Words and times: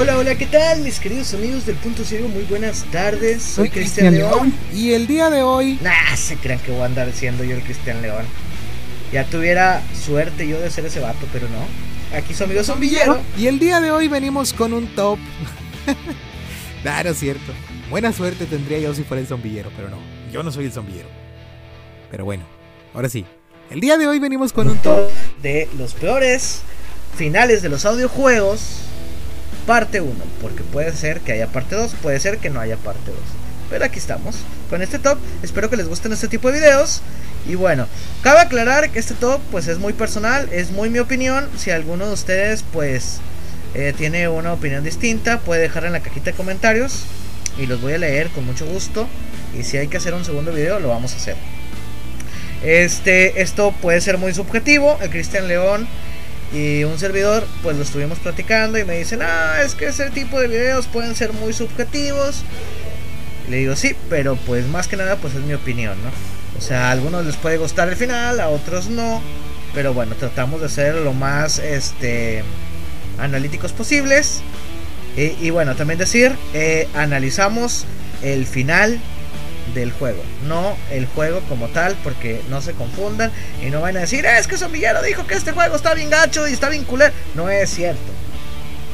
Hola, 0.00 0.16
hola, 0.16 0.34
¿qué 0.34 0.46
tal 0.46 0.80
mis 0.80 0.98
queridos 0.98 1.34
amigos 1.34 1.66
del 1.66 1.76
Punto 1.76 2.06
Ciego? 2.06 2.26
Muy 2.26 2.44
buenas 2.44 2.86
tardes, 2.90 3.42
soy, 3.42 3.68
Cristian 3.68 4.14
León. 4.14 4.50
Y 4.72 4.92
el 4.92 5.06
día 5.06 5.28
de 5.28 5.42
hoy... 5.42 5.78
Nah, 5.82 6.16
se 6.16 6.36
crean 6.36 6.58
que 6.60 6.72
voy 6.72 6.80
a 6.80 6.84
andar 6.86 7.12
siendo 7.12 7.44
yo 7.44 7.54
el 7.54 7.62
Cristian 7.62 8.00
León. 8.00 8.24
Ya 9.12 9.26
tuviera 9.26 9.82
suerte 9.92 10.48
yo 10.48 10.58
de 10.58 10.70
ser 10.70 10.86
ese 10.86 11.00
vato, 11.00 11.26
pero 11.34 11.48
no. 11.50 12.16
Aquí 12.16 12.32
su 12.32 12.44
amigo 12.44 12.64
Zombillero. 12.64 13.20
Y 13.36 13.46
el 13.46 13.58
día 13.58 13.78
de 13.82 13.90
hoy 13.90 14.08
venimos 14.08 14.54
con 14.54 14.72
un 14.72 14.86
top. 14.94 15.18
nah, 16.82 17.02
no 17.02 17.10
es 17.10 17.18
cierto. 17.18 17.52
Buena 17.90 18.10
suerte 18.10 18.46
tendría 18.46 18.78
yo 18.78 18.94
si 18.94 19.02
fuera 19.02 19.20
el 19.20 19.26
zombillero, 19.26 19.70
pero 19.76 19.90
no. 19.90 19.98
Yo 20.32 20.42
no 20.42 20.50
soy 20.50 20.64
el 20.64 20.72
zombillero. 20.72 21.10
Pero 22.10 22.24
bueno, 22.24 22.44
ahora 22.94 23.10
sí. 23.10 23.26
El 23.68 23.80
día 23.80 23.98
de 23.98 24.06
hoy 24.06 24.18
venimos 24.18 24.54
con 24.54 24.66
un 24.70 24.78
top 24.78 25.10
de 25.42 25.68
los 25.76 25.92
peores 25.92 26.62
finales 27.18 27.60
de 27.60 27.68
los 27.68 27.84
audiojuegos 27.84 28.84
parte 29.66 30.00
1, 30.00 30.12
porque 30.40 30.62
puede 30.62 30.92
ser 30.92 31.20
que 31.20 31.32
haya 31.32 31.46
parte 31.46 31.76
2, 31.76 31.94
puede 32.02 32.20
ser 32.20 32.38
que 32.38 32.50
no 32.50 32.60
haya 32.60 32.76
parte 32.76 33.10
2. 33.10 33.16
Pero 33.70 33.84
aquí 33.84 33.98
estamos, 33.98 34.36
con 34.68 34.82
este 34.82 34.98
top, 34.98 35.18
espero 35.42 35.70
que 35.70 35.76
les 35.76 35.86
gusten 35.86 36.12
este 36.12 36.28
tipo 36.28 36.50
de 36.50 36.58
videos. 36.58 37.02
Y 37.46 37.54
bueno, 37.54 37.86
cabe 38.22 38.40
aclarar 38.40 38.90
que 38.90 38.98
este 38.98 39.14
top 39.14 39.40
pues 39.50 39.68
es 39.68 39.78
muy 39.78 39.92
personal, 39.92 40.48
es 40.52 40.72
muy 40.72 40.90
mi 40.90 40.98
opinión. 40.98 41.48
Si 41.56 41.70
alguno 41.70 42.06
de 42.06 42.12
ustedes 42.12 42.64
pues 42.72 43.20
eh, 43.74 43.94
tiene 43.96 44.28
una 44.28 44.52
opinión 44.52 44.82
distinta, 44.82 45.38
puede 45.38 45.62
dejarla 45.62 45.88
en 45.88 45.92
la 45.94 46.00
cajita 46.00 46.32
de 46.32 46.36
comentarios 46.36 47.04
y 47.58 47.66
los 47.66 47.80
voy 47.80 47.94
a 47.94 47.98
leer 47.98 48.28
con 48.30 48.44
mucho 48.44 48.66
gusto. 48.66 49.08
Y 49.58 49.62
si 49.62 49.76
hay 49.76 49.88
que 49.88 49.96
hacer 49.96 50.14
un 50.14 50.24
segundo 50.24 50.52
video, 50.52 50.80
lo 50.80 50.88
vamos 50.88 51.14
a 51.14 51.16
hacer. 51.16 51.36
Este, 52.62 53.40
esto 53.40 53.72
puede 53.80 54.00
ser 54.00 54.18
muy 54.18 54.34
subjetivo. 54.34 54.98
El 55.00 55.10
Cristian 55.10 55.48
León 55.48 55.88
y 56.52 56.84
un 56.84 56.98
servidor, 56.98 57.46
pues 57.62 57.76
lo 57.76 57.82
estuvimos 57.82 58.18
platicando 58.18 58.78
y 58.78 58.84
me 58.84 58.98
dicen, 58.98 59.20
ah, 59.22 59.62
es 59.64 59.74
que 59.74 59.86
ese 59.86 60.10
tipo 60.10 60.40
de 60.40 60.48
videos 60.48 60.86
pueden 60.86 61.14
ser 61.14 61.32
muy 61.32 61.52
subjetivos. 61.52 62.42
le 63.48 63.58
digo, 63.58 63.76
sí, 63.76 63.94
pero 64.08 64.36
pues 64.36 64.66
más 64.66 64.88
que 64.88 64.96
nada, 64.96 65.16
pues 65.16 65.34
es 65.34 65.40
mi 65.40 65.54
opinión, 65.54 65.96
¿no? 66.02 66.10
O 66.58 66.62
sea, 66.62 66.88
a 66.88 66.90
algunos 66.90 67.24
les 67.24 67.36
puede 67.36 67.56
gustar 67.56 67.88
el 67.88 67.96
final, 67.96 68.40
a 68.40 68.48
otros 68.48 68.88
no. 68.88 69.22
Pero 69.74 69.94
bueno, 69.94 70.14
tratamos 70.16 70.60
de 70.60 70.68
ser 70.68 70.96
lo 70.96 71.12
más 71.12 71.58
este, 71.58 72.42
analíticos 73.18 73.72
posibles. 73.72 74.42
Y, 75.16 75.50
bueno, 75.50 75.74
también 75.74 75.98
decir, 75.98 76.34
eh, 76.54 76.88
analizamos 76.94 77.84
el 78.22 78.46
final 78.46 78.98
del 79.74 79.92
juego, 79.92 80.22
no 80.46 80.76
el 80.90 81.06
juego 81.06 81.40
como 81.48 81.68
tal, 81.68 81.96
porque 82.02 82.42
no 82.48 82.60
se 82.60 82.72
confundan 82.72 83.30
y 83.62 83.70
no 83.70 83.80
van 83.80 83.96
a 83.96 84.00
decir, 84.00 84.26
es 84.26 84.46
que 84.46 84.56
Zombillero 84.56 85.02
dijo 85.02 85.26
que 85.26 85.34
este 85.34 85.52
juego 85.52 85.76
está 85.76 85.94
bien 85.94 86.10
gacho 86.10 86.48
y 86.48 86.52
está 86.52 86.68
bien 86.68 86.84
culero. 86.84 87.12
No 87.34 87.48
es 87.48 87.70
cierto. 87.70 88.12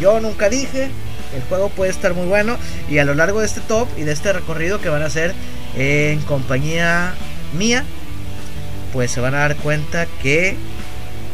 Yo 0.01 0.21
nunca 0.21 0.49
dije, 0.49 0.91
el 1.35 1.43
juego 1.49 1.71
puede 1.71 1.91
estar 1.91 2.15
muy 2.15 2.27
bueno 2.27 2.57
y 2.89 2.99
a 2.99 3.05
lo 3.05 3.15
largo 3.15 3.41
de 3.41 3.47
este 3.47 3.61
top 3.61 3.89
y 3.97 4.03
de 4.03 4.13
este 4.13 4.33
recorrido 4.33 4.81
que 4.81 4.89
van 4.89 5.03
a 5.03 5.07
hacer 5.07 5.35
en 5.77 6.21
compañía 6.23 7.15
mía, 7.57 7.85
pues 8.93 9.11
se 9.11 9.21
van 9.21 9.35
a 9.35 9.39
dar 9.39 9.57
cuenta 9.57 10.07
que 10.23 10.57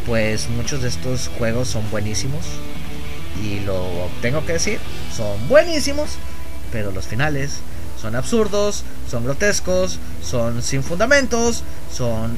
pues 0.06 0.48
muchos 0.48 0.82
de 0.82 0.88
estos 0.88 1.28
juegos 1.38 1.68
son 1.68 1.88
buenísimos 1.90 2.44
y 3.42 3.60
lo 3.60 4.08
tengo 4.20 4.44
que 4.44 4.54
decir, 4.54 4.78
son 5.16 5.48
buenísimos, 5.48 6.18
pero 6.70 6.90
los 6.90 7.06
finales 7.06 7.60
son 8.02 8.16
absurdos, 8.16 8.82
son 9.08 9.22
grotescos, 9.22 10.00
son 10.24 10.60
sin 10.60 10.82
fundamentos, 10.82 11.62
son 11.94 12.36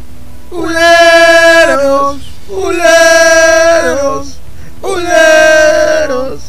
uleros, 0.50 2.18
uleros, 2.50 4.36
uleros 4.82 6.40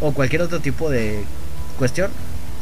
o 0.00 0.12
cualquier 0.12 0.42
otro 0.42 0.60
tipo 0.60 0.88
de 0.88 1.24
cuestión 1.78 2.12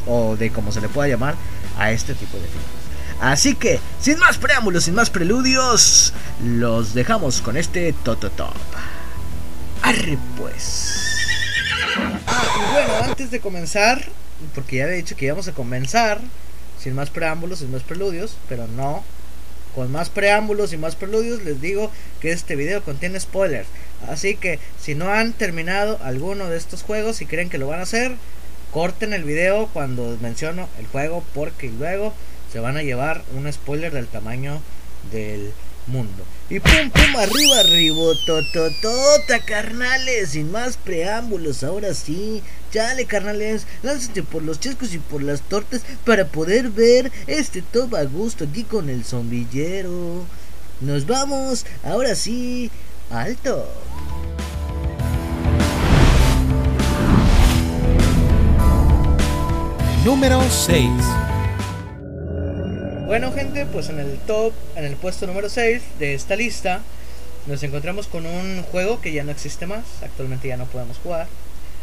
o 0.07 0.35
de 0.35 0.51
como 0.51 0.71
se 0.71 0.81
le 0.81 0.89
pueda 0.89 1.07
llamar 1.07 1.35
a 1.77 1.91
este 1.91 2.15
tipo 2.15 2.37
de 2.37 2.43
filmes. 2.47 2.83
Así 3.21 3.53
que, 3.53 3.79
sin 4.01 4.17
más 4.17 4.39
preámbulos, 4.39 4.85
sin 4.85 4.95
más 4.95 5.11
preludios, 5.11 6.13
los 6.43 6.95
dejamos 6.95 7.41
con 7.41 7.55
este 7.55 7.93
Tototop. 7.93 8.55
Arre 9.83 10.17
pues. 10.37 10.97
Ah, 12.25 12.43
y 12.57 12.73
bueno, 12.73 12.93
antes 13.03 13.29
de 13.29 13.39
comenzar, 13.39 14.03
porque 14.53 14.77
ya 14.77 14.85
había 14.85 14.97
dicho 14.97 15.15
que 15.15 15.25
íbamos 15.25 15.47
a 15.47 15.53
comenzar 15.53 16.19
sin 16.79 16.95
más 16.95 17.09
preámbulos, 17.09 17.59
sin 17.59 17.71
más 17.71 17.83
preludios, 17.83 18.37
pero 18.49 18.67
no. 18.67 19.03
Con 19.75 19.91
más 19.91 20.09
preámbulos 20.09 20.71
y 20.71 20.77
más 20.77 20.95
preludios 20.95 21.43
les 21.43 21.59
digo 21.59 21.89
que 22.19 22.31
este 22.31 22.55
video 22.55 22.83
contiene 22.83 23.19
spoilers. 23.19 23.67
Así 24.07 24.35
que 24.35 24.59
si 24.79 24.93
no 24.93 25.09
han 25.09 25.33
terminado 25.33 25.99
alguno 26.03 26.49
de 26.49 26.57
estos 26.57 26.83
juegos 26.83 27.21
y 27.21 27.25
creen 27.25 27.49
que 27.49 27.57
lo 27.57 27.67
van 27.67 27.79
a 27.79 27.83
hacer, 27.83 28.11
corten 28.71 29.13
el 29.13 29.23
video 29.23 29.67
cuando 29.73 30.17
menciono 30.21 30.67
el 30.77 30.85
juego 30.87 31.23
porque 31.33 31.69
luego 31.69 32.13
se 32.51 32.59
van 32.59 32.77
a 32.77 32.83
llevar 32.83 33.23
un 33.35 33.51
spoiler 33.51 33.91
del 33.91 34.07
tamaño 34.07 34.61
del 35.11 35.51
mundo. 35.87 36.23
Y 36.53 36.59
pum 36.59 36.91
pum 36.91 37.15
arriba 37.15 37.61
arriba 37.61 38.13
tototota 38.27 39.39
carnales, 39.43 40.29
sin 40.29 40.51
más 40.51 40.77
preámbulos, 40.77 41.63
ahora 41.63 41.95
sí. 41.95 42.43
Chale 42.71 43.05
carnales, 43.05 43.65
lánzate 43.81 44.21
por 44.21 44.43
los 44.43 44.59
chescos 44.59 44.93
y 44.93 44.99
por 44.99 45.23
las 45.23 45.41
tortas 45.41 45.81
para 46.05 46.27
poder 46.27 46.69
ver 46.69 47.11
este 47.25 47.63
top 47.63 47.95
a 47.95 48.03
gusto 48.03 48.43
aquí 48.43 48.65
con 48.65 48.91
el 48.91 49.03
zombillero. 49.03 50.25
Nos 50.79 51.07
vamos, 51.07 51.65
ahora 51.83 52.13
sí, 52.13 52.69
alto. 53.09 53.67
Número 60.05 60.39
6 60.47 60.87
bueno 63.13 63.31
gente, 63.31 63.67
pues 63.67 63.89
en 63.89 63.99
el 63.99 64.17
top, 64.25 64.53
en 64.75 64.85
el 64.85 64.95
puesto 64.95 65.27
número 65.27 65.47
6 65.47 65.83
de 65.99 66.15
esta 66.15 66.35
lista, 66.35 66.81
nos 67.45 67.61
encontramos 67.61 68.07
con 68.07 68.25
un 68.25 68.63
juego 68.63 69.01
que 69.01 69.13
ya 69.13 69.23
no 69.23 69.29
existe 69.29 69.67
más, 69.67 69.83
actualmente 70.01 70.47
ya 70.47 70.57
no 70.57 70.65
podemos 70.65 70.97
jugar, 70.97 71.27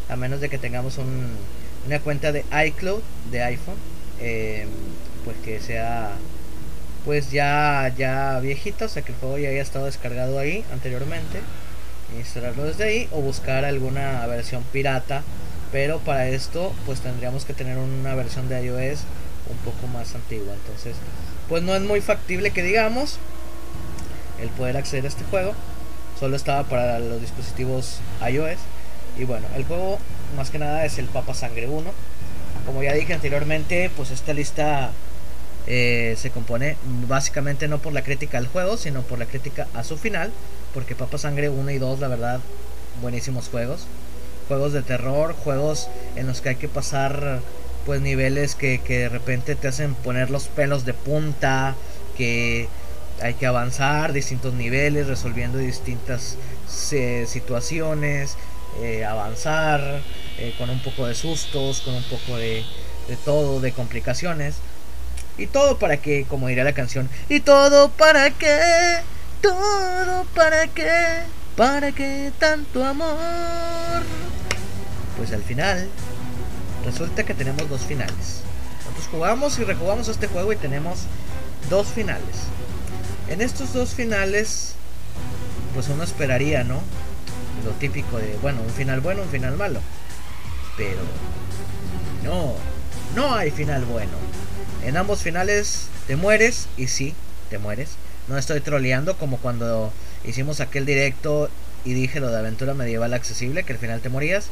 a 0.08 0.16
menos 0.16 0.40
de 0.40 0.48
que 0.48 0.58
tengamos 0.58 0.98
una 0.98 2.00
cuenta 2.00 2.32
de 2.32 2.44
iCloud 2.66 3.00
de 3.30 3.44
iPhone, 3.44 3.76
eh, 4.20 4.66
pues 5.24 5.36
que 5.44 5.60
sea 5.60 6.10
pues 7.04 7.30
ya, 7.30 7.94
ya 7.96 8.40
viejito, 8.40 8.86
o 8.86 8.88
sea 8.88 9.02
que 9.02 9.12
el 9.12 9.18
juego 9.18 9.38
ya 9.38 9.50
haya 9.50 9.62
estado 9.62 9.86
descargado 9.86 10.36
ahí 10.36 10.64
anteriormente, 10.72 11.38
instalarlo 12.18 12.64
desde 12.64 12.82
ahí 12.82 13.08
o 13.12 13.20
buscar 13.20 13.64
alguna 13.64 14.26
versión 14.26 14.64
pirata, 14.72 15.22
pero 15.70 16.00
para 16.00 16.26
esto 16.26 16.74
pues 16.86 16.98
tendríamos 16.98 17.44
que 17.44 17.54
tener 17.54 17.78
una 17.78 18.16
versión 18.16 18.48
de 18.48 18.64
iOS 18.64 19.04
un 19.48 19.56
poco 19.58 19.86
más 19.86 20.14
antigua. 20.14 20.54
Entonces, 20.54 20.96
pues 21.48 21.62
no 21.62 21.74
es 21.74 21.82
muy 21.82 22.00
factible 22.00 22.50
que 22.50 22.62
digamos 22.62 23.18
el 24.40 24.48
poder 24.50 24.76
acceder 24.76 25.04
a 25.04 25.08
este 25.08 25.24
juego. 25.24 25.54
Solo 26.18 26.36
estaba 26.36 26.64
para 26.64 26.98
los 26.98 27.20
dispositivos 27.20 27.98
iOS. 28.28 28.58
Y 29.18 29.24
bueno, 29.24 29.46
el 29.56 29.64
juego 29.64 29.98
más 30.36 30.50
que 30.50 30.58
nada 30.58 30.84
es 30.84 30.98
el 30.98 31.06
Papa 31.06 31.34
Sangre 31.34 31.68
1. 31.68 31.90
Como 32.66 32.82
ya 32.82 32.92
dije 32.92 33.14
anteriormente, 33.14 33.90
pues 33.96 34.10
esta 34.10 34.32
lista 34.32 34.90
eh, 35.66 36.14
se 36.18 36.30
compone 36.30 36.76
básicamente 37.08 37.68
no 37.68 37.78
por 37.78 37.92
la 37.92 38.02
crítica 38.02 38.38
al 38.38 38.46
juego, 38.46 38.76
sino 38.76 39.02
por 39.02 39.18
la 39.18 39.26
crítica 39.26 39.66
a 39.74 39.82
su 39.84 39.96
final. 39.96 40.30
Porque 40.74 40.94
Papa 40.94 41.18
Sangre 41.18 41.48
1 41.48 41.70
y 41.70 41.78
2, 41.78 42.00
la 42.00 42.08
verdad, 42.08 42.40
buenísimos 43.02 43.48
juegos. 43.48 43.86
Juegos 44.48 44.72
de 44.72 44.82
terror, 44.82 45.34
juegos 45.34 45.88
en 46.16 46.26
los 46.26 46.40
que 46.40 46.50
hay 46.50 46.56
que 46.56 46.68
pasar 46.68 47.40
pues 47.86 48.00
niveles 48.00 48.54
que, 48.54 48.78
de 48.78 49.08
repente 49.08 49.54
te 49.54 49.68
hacen 49.68 49.94
poner 49.94 50.30
los 50.30 50.48
pelos 50.48 50.84
de 50.84 50.94
punta, 50.94 51.74
que 52.16 52.68
hay 53.20 53.34
que 53.34 53.46
avanzar 53.46 54.12
distintos 54.12 54.54
niveles, 54.54 55.06
resolviendo 55.06 55.58
distintas 55.58 56.36
eh, 56.92 57.24
situaciones, 57.28 58.36
eh, 58.82 59.04
avanzar 59.04 60.00
eh, 60.38 60.54
con 60.58 60.70
un 60.70 60.80
poco 60.80 61.06
de 61.06 61.14
sustos, 61.14 61.80
con 61.80 61.94
un 61.94 62.04
poco 62.04 62.36
de, 62.36 62.64
de 63.08 63.16
todo, 63.24 63.60
de 63.60 63.72
complicaciones. 63.72 64.56
Y 65.38 65.46
todo 65.46 65.78
para 65.78 65.96
que, 65.96 66.24
como 66.24 66.48
diría 66.48 66.64
la 66.64 66.72
canción, 66.72 67.08
y 67.28 67.40
todo 67.40 67.90
para 67.90 68.30
que, 68.30 68.58
todo 69.40 70.26
para 70.34 70.66
que, 70.66 70.90
para 71.56 71.92
que 71.92 72.30
tanto 72.38 72.84
amor. 72.84 74.02
Pues 75.16 75.32
al 75.32 75.42
final 75.42 75.88
resulta 76.84 77.24
que 77.24 77.34
tenemos 77.34 77.68
dos 77.68 77.82
finales. 77.82 78.42
Nosotros 78.78 79.08
jugamos 79.10 79.58
y 79.58 79.64
rejugamos 79.64 80.08
este 80.08 80.26
juego 80.26 80.52
y 80.52 80.56
tenemos 80.56 81.00
dos 81.68 81.88
finales. 81.88 82.24
En 83.28 83.40
estos 83.40 83.72
dos 83.72 83.94
finales, 83.94 84.74
pues 85.74 85.88
uno 85.88 86.02
esperaría, 86.02 86.64
¿no? 86.64 86.80
Lo 87.64 87.72
típico 87.72 88.18
de, 88.18 88.36
bueno, 88.42 88.60
un 88.62 88.70
final 88.70 89.00
bueno, 89.00 89.22
un 89.22 89.28
final 89.28 89.56
malo. 89.56 89.80
Pero 90.76 91.00
no, 92.24 92.54
no 93.14 93.34
hay 93.34 93.50
final 93.50 93.84
bueno. 93.84 94.12
En 94.84 94.96
ambos 94.96 95.20
finales 95.20 95.86
te 96.06 96.16
mueres 96.16 96.68
y 96.76 96.88
sí, 96.88 97.14
te 97.50 97.58
mueres. 97.58 97.90
No 98.28 98.38
estoy 98.38 98.60
troleando 98.60 99.16
como 99.16 99.38
cuando 99.38 99.92
hicimos 100.24 100.60
aquel 100.60 100.86
directo 100.86 101.50
y 101.84 101.94
dije 101.94 102.20
lo 102.20 102.30
de 102.30 102.38
aventura 102.38 102.74
medieval 102.74 103.14
accesible, 103.14 103.62
que 103.62 103.72
al 103.74 103.78
final 103.78 104.00
te 104.00 104.08
morías. 104.08 104.46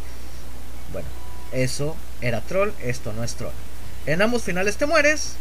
Bueno, 0.92 1.08
eso 1.52 1.96
era 2.20 2.40
troll, 2.40 2.70
esto 2.82 3.12
no 3.12 3.24
es 3.24 3.34
troll. 3.34 3.52
En 4.06 4.22
ambos 4.22 4.42
finales 4.42 4.76
te 4.76 4.86
mueres 4.86 5.34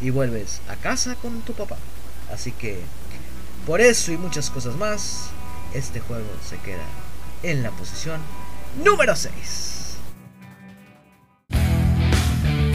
y 0.00 0.10
vuelves 0.10 0.60
a 0.68 0.76
casa 0.76 1.14
con 1.16 1.40
tu 1.42 1.54
papá. 1.54 1.76
Así 2.32 2.52
que 2.52 2.80
por 3.66 3.80
eso 3.80 4.12
y 4.12 4.16
muchas 4.16 4.50
cosas 4.50 4.74
más, 4.76 5.30
este 5.74 6.00
juego 6.00 6.28
se 6.48 6.58
queda 6.58 6.84
en 7.42 7.62
la 7.62 7.70
posición 7.70 8.20
número 8.82 9.14
6. 9.14 9.96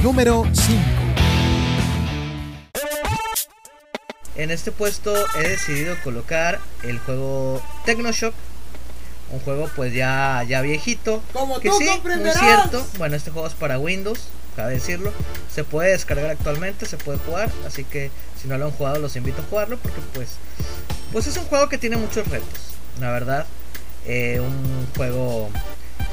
Número 0.04 0.46
5. 0.54 0.82
En 4.36 4.52
este 4.52 4.72
puesto 4.72 5.14
he 5.40 5.50
decidido 5.50 5.96
colocar 6.04 6.60
el 6.84 7.00
juego 7.00 7.62
Technoshock. 7.86 8.34
Un 9.32 9.40
juego 9.42 9.70
pues 9.76 9.94
ya, 9.94 10.44
ya 10.48 10.62
viejito. 10.62 11.22
Como 11.34 11.60
que 11.60 11.70
tú 11.70 11.78
sí, 11.78 11.90
muy 12.04 12.32
cierto. 12.32 12.86
Bueno, 12.98 13.16
este 13.16 13.32
juego 13.32 13.48
es 13.48 13.54
para 13.54 13.78
Windows, 13.78 14.20
cabe 14.56 14.74
decirlo. 14.74 15.12
Se 15.54 15.64
puede 15.64 15.92
descargar 15.92 16.30
actualmente, 16.30 16.86
se 16.86 16.98
puede 16.98 17.18
jugar. 17.20 17.52
Así 17.66 17.84
que 17.84 18.10
si 18.42 18.48
no 18.48 18.58
lo 18.58 18.66
han 18.66 18.72
jugado, 18.72 19.00
los 19.00 19.16
invito 19.16 19.42
a 19.42 19.46
jugarlo. 19.46 19.78
Porque 19.78 20.00
pues, 20.14 20.30
pues 21.12 21.28
es 21.28 21.36
un 21.38 21.46
juego 21.46 21.68
que 21.68 21.78
tiene 21.78 21.98
muchos 21.98 22.28
retos. 22.28 22.76
La 23.02 23.12
verdad. 23.12 23.46
Eh, 24.06 24.40
un 24.40 24.88
juego 24.96 25.50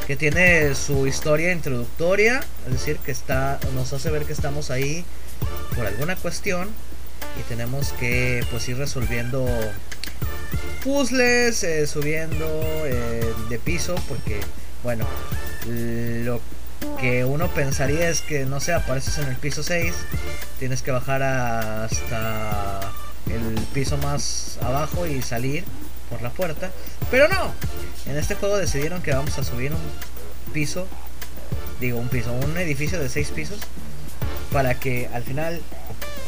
que 0.08 0.17
tiene 0.17 0.75
su 0.75 1.06
historia 1.06 1.52
introductoria. 1.52 2.43
Es 2.67 2.72
decir, 2.72 2.99
que 2.99 3.12
está. 3.12 3.60
nos 3.75 3.93
hace 3.93 4.10
ver 4.10 4.25
que 4.25 4.32
estamos 4.32 4.72
ahí 4.72 5.05
por 5.76 5.87
alguna 5.87 6.17
cuestión. 6.17 6.69
Y 7.38 7.43
tenemos 7.49 7.93
que 7.93 8.44
pues 8.50 8.69
ir 8.69 8.76
resolviendo 8.76 9.46
puzzles, 10.84 11.64
eh, 11.64 11.86
subiendo 11.86 12.46
eh, 12.84 13.32
de 13.48 13.58
piso, 13.58 13.94
porque 14.06 14.40
bueno, 14.82 15.06
lo 15.66 16.42
que 17.00 17.25
uno 17.25 17.48
pensaría 17.48 18.10
es 18.10 18.20
que 18.20 18.44
no 18.44 18.60
sé, 18.60 18.75
apareces 18.75 19.16
en 19.16 19.28
el 19.28 19.36
piso 19.36 19.62
6, 19.62 19.94
tienes 20.58 20.82
que 20.82 20.90
bajar 20.90 21.22
hasta 21.22 22.92
el 23.31 23.54
piso 23.72 23.96
más 23.96 24.58
abajo 24.60 25.06
y 25.06 25.22
salir 25.22 25.64
por 26.10 26.20
la 26.20 26.28
puerta, 26.28 26.70
pero 27.10 27.28
no, 27.28 27.54
en 28.04 28.19
este 28.19 28.34
juego 28.34 28.58
decidieron 28.58 29.00
que 29.00 29.14
vamos 29.14 29.38
a 29.38 29.42
subir 29.42 29.72
un 29.72 30.52
piso, 30.52 30.86
digo 31.81 31.98
un 31.98 32.08
piso, 32.08 32.31
un 32.34 32.58
edificio 32.58 33.00
de 33.00 33.08
6 33.08 33.31
pisos, 33.31 33.60
para 34.52 34.75
que 34.75 35.08
al 35.14 35.22
final, 35.22 35.62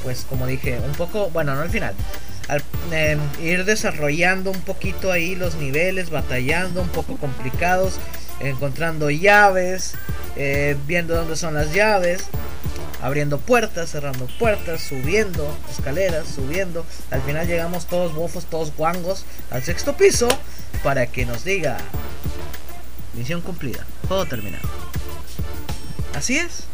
pues 0.02 0.24
como 0.26 0.46
dije, 0.46 0.80
un 0.80 0.92
poco, 0.92 1.28
bueno, 1.28 1.54
no 1.54 1.60
al 1.60 1.70
final, 1.70 1.94
al, 2.48 2.62
eh, 2.93 3.19
ir 3.43 3.64
desarrollando 3.64 4.50
un 4.50 4.60
poquito 4.60 5.12
ahí 5.12 5.34
los 5.34 5.56
niveles, 5.56 6.10
batallando, 6.10 6.82
un 6.82 6.88
poco 6.88 7.16
complicados, 7.16 7.98
encontrando 8.40 9.10
llaves, 9.10 9.94
eh, 10.37 10.76
viendo 10.87 11.14
dónde 11.14 11.37
son 11.37 11.54
las 11.54 11.72
llaves, 11.72 12.25
abriendo 13.02 13.38
puertas, 13.38 13.90
cerrando 13.90 14.26
puertas, 14.38 14.82
subiendo 14.82 15.56
escaleras, 15.70 16.26
subiendo. 16.28 16.87
Al 17.10 17.22
final 17.22 17.46
llegamos 17.46 17.87
todos 17.87 18.14
bofos, 18.14 18.46
todos 18.46 18.75
guangos 18.76 19.25
al 19.50 19.62
sexto 19.62 19.96
piso 19.96 20.28
para 20.82 21.06
que 21.06 21.26
nos 21.26 21.44
diga 21.44 21.78
misión 23.14 23.40
cumplida, 23.40 23.84
juego 24.08 24.26
terminado. 24.26 24.69
Así 26.14 26.37
es. 26.37 26.64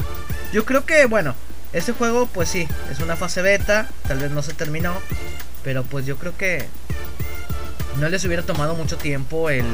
Yo 0.53 0.65
creo 0.65 0.85
que, 0.85 1.07
bueno, 1.07 1.35
este 1.73 1.93
juego, 1.93 2.27
pues 2.27 2.49
sí, 2.49 2.69
es 2.91 3.01
una 3.01 3.17
fase 3.17 3.43
beta, 3.43 3.89
tal 4.07 4.19
vez 4.19 4.31
no 4.31 4.43
se 4.43 4.53
terminó, 4.53 4.95
pero 5.63 5.85
pues 5.85 6.07
yo 6.07 6.17
creo 6.17 6.37
que 6.37 6.65
no 7.99 8.09
les 8.09 8.25
hubiera 8.25 8.43
tomado 8.43 8.75
mucho 8.75 8.97
tiempo 8.97 9.51
el, 9.51 9.67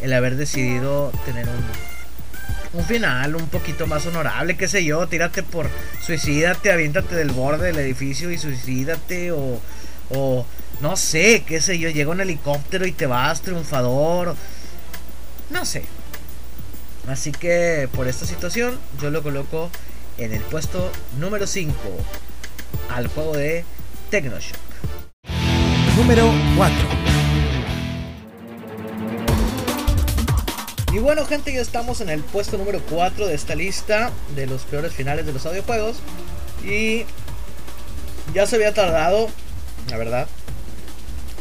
el 0.00 0.12
haber 0.12 0.36
decidido 0.36 1.12
tener 1.24 1.46
un, 1.48 2.80
un 2.80 2.84
final 2.84 3.36
un 3.36 3.48
poquito 3.48 3.86
más 3.86 4.06
honorable, 4.06 4.56
qué 4.56 4.68
sé 4.68 4.84
yo, 4.84 5.06
tírate 5.06 5.42
por 5.42 5.68
suicídate, 6.04 6.72
aviéntate 6.72 7.14
del 7.14 7.30
borde 7.30 7.66
del 7.66 7.78
edificio 7.78 8.30
y 8.30 8.38
suicídate 8.38 9.32
o, 9.32 9.60
o 10.10 10.46
no 10.80 10.96
sé, 10.96 11.44
qué 11.46 11.60
sé 11.60 11.78
yo, 11.78 11.88
llega 11.88 12.10
un 12.10 12.20
helicóptero 12.20 12.86
y 12.86 12.92
te 12.92 13.06
vas 13.06 13.40
triunfador, 13.40 14.36
no 15.50 15.64
sé. 15.64 15.84
Así 17.08 17.30
que 17.30 17.88
por 17.94 18.08
esta 18.08 18.26
situación 18.26 18.78
yo 19.00 19.10
lo 19.10 19.22
coloco 19.22 19.70
en 20.18 20.32
el 20.32 20.42
puesto 20.42 20.90
número 21.18 21.46
5 21.46 21.74
al 22.90 23.06
juego 23.06 23.36
de 23.36 23.64
Technoshock. 24.10 24.65
Número 25.96 26.30
4. 26.56 26.76
Y 30.92 30.98
bueno 30.98 31.24
gente, 31.24 31.54
ya 31.54 31.62
estamos 31.62 32.02
en 32.02 32.10
el 32.10 32.22
puesto 32.22 32.58
número 32.58 32.82
4 32.90 33.26
de 33.26 33.34
esta 33.34 33.54
lista 33.54 34.10
de 34.34 34.46
los 34.46 34.64
peores 34.64 34.92
finales 34.92 35.24
de 35.24 35.32
los 35.32 35.46
audiojuegos. 35.46 35.96
Y 36.62 37.06
ya 38.34 38.46
se 38.46 38.56
había 38.56 38.74
tardado, 38.74 39.30
la 39.88 39.96
verdad. 39.96 40.28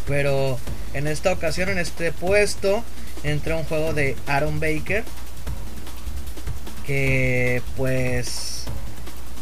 Pero 0.07 0.57
en 0.93 1.07
esta 1.07 1.33
ocasión, 1.33 1.67
en 1.67 1.77
este 1.77 2.13
puesto, 2.13 2.81
entra 3.23 3.57
un 3.57 3.65
juego 3.65 3.93
de 3.93 4.15
Aaron 4.25 4.61
Baker. 4.61 5.03
Que 6.87 7.61
pues 7.75 8.63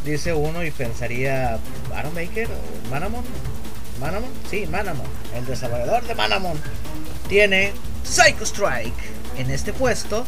dice 0.06 0.34
uno 0.34 0.64
y 0.64 0.72
pensaría, 0.72 1.60
¿Aaron 1.94 2.16
Baker? 2.16 2.48
¿O 2.48 2.90
¿Manamon? 2.90 3.24
¿Manamon? 4.00 4.30
Sí, 4.50 4.66
Manamon. 4.68 5.06
El 5.36 5.46
desarrollador 5.46 6.04
de 6.04 6.16
Manamon. 6.16 6.58
Tiene 7.28 7.74
Psycho 8.04 8.44
Strike 8.44 8.94
en 9.38 9.50
este 9.52 9.74
puesto. 9.74 10.26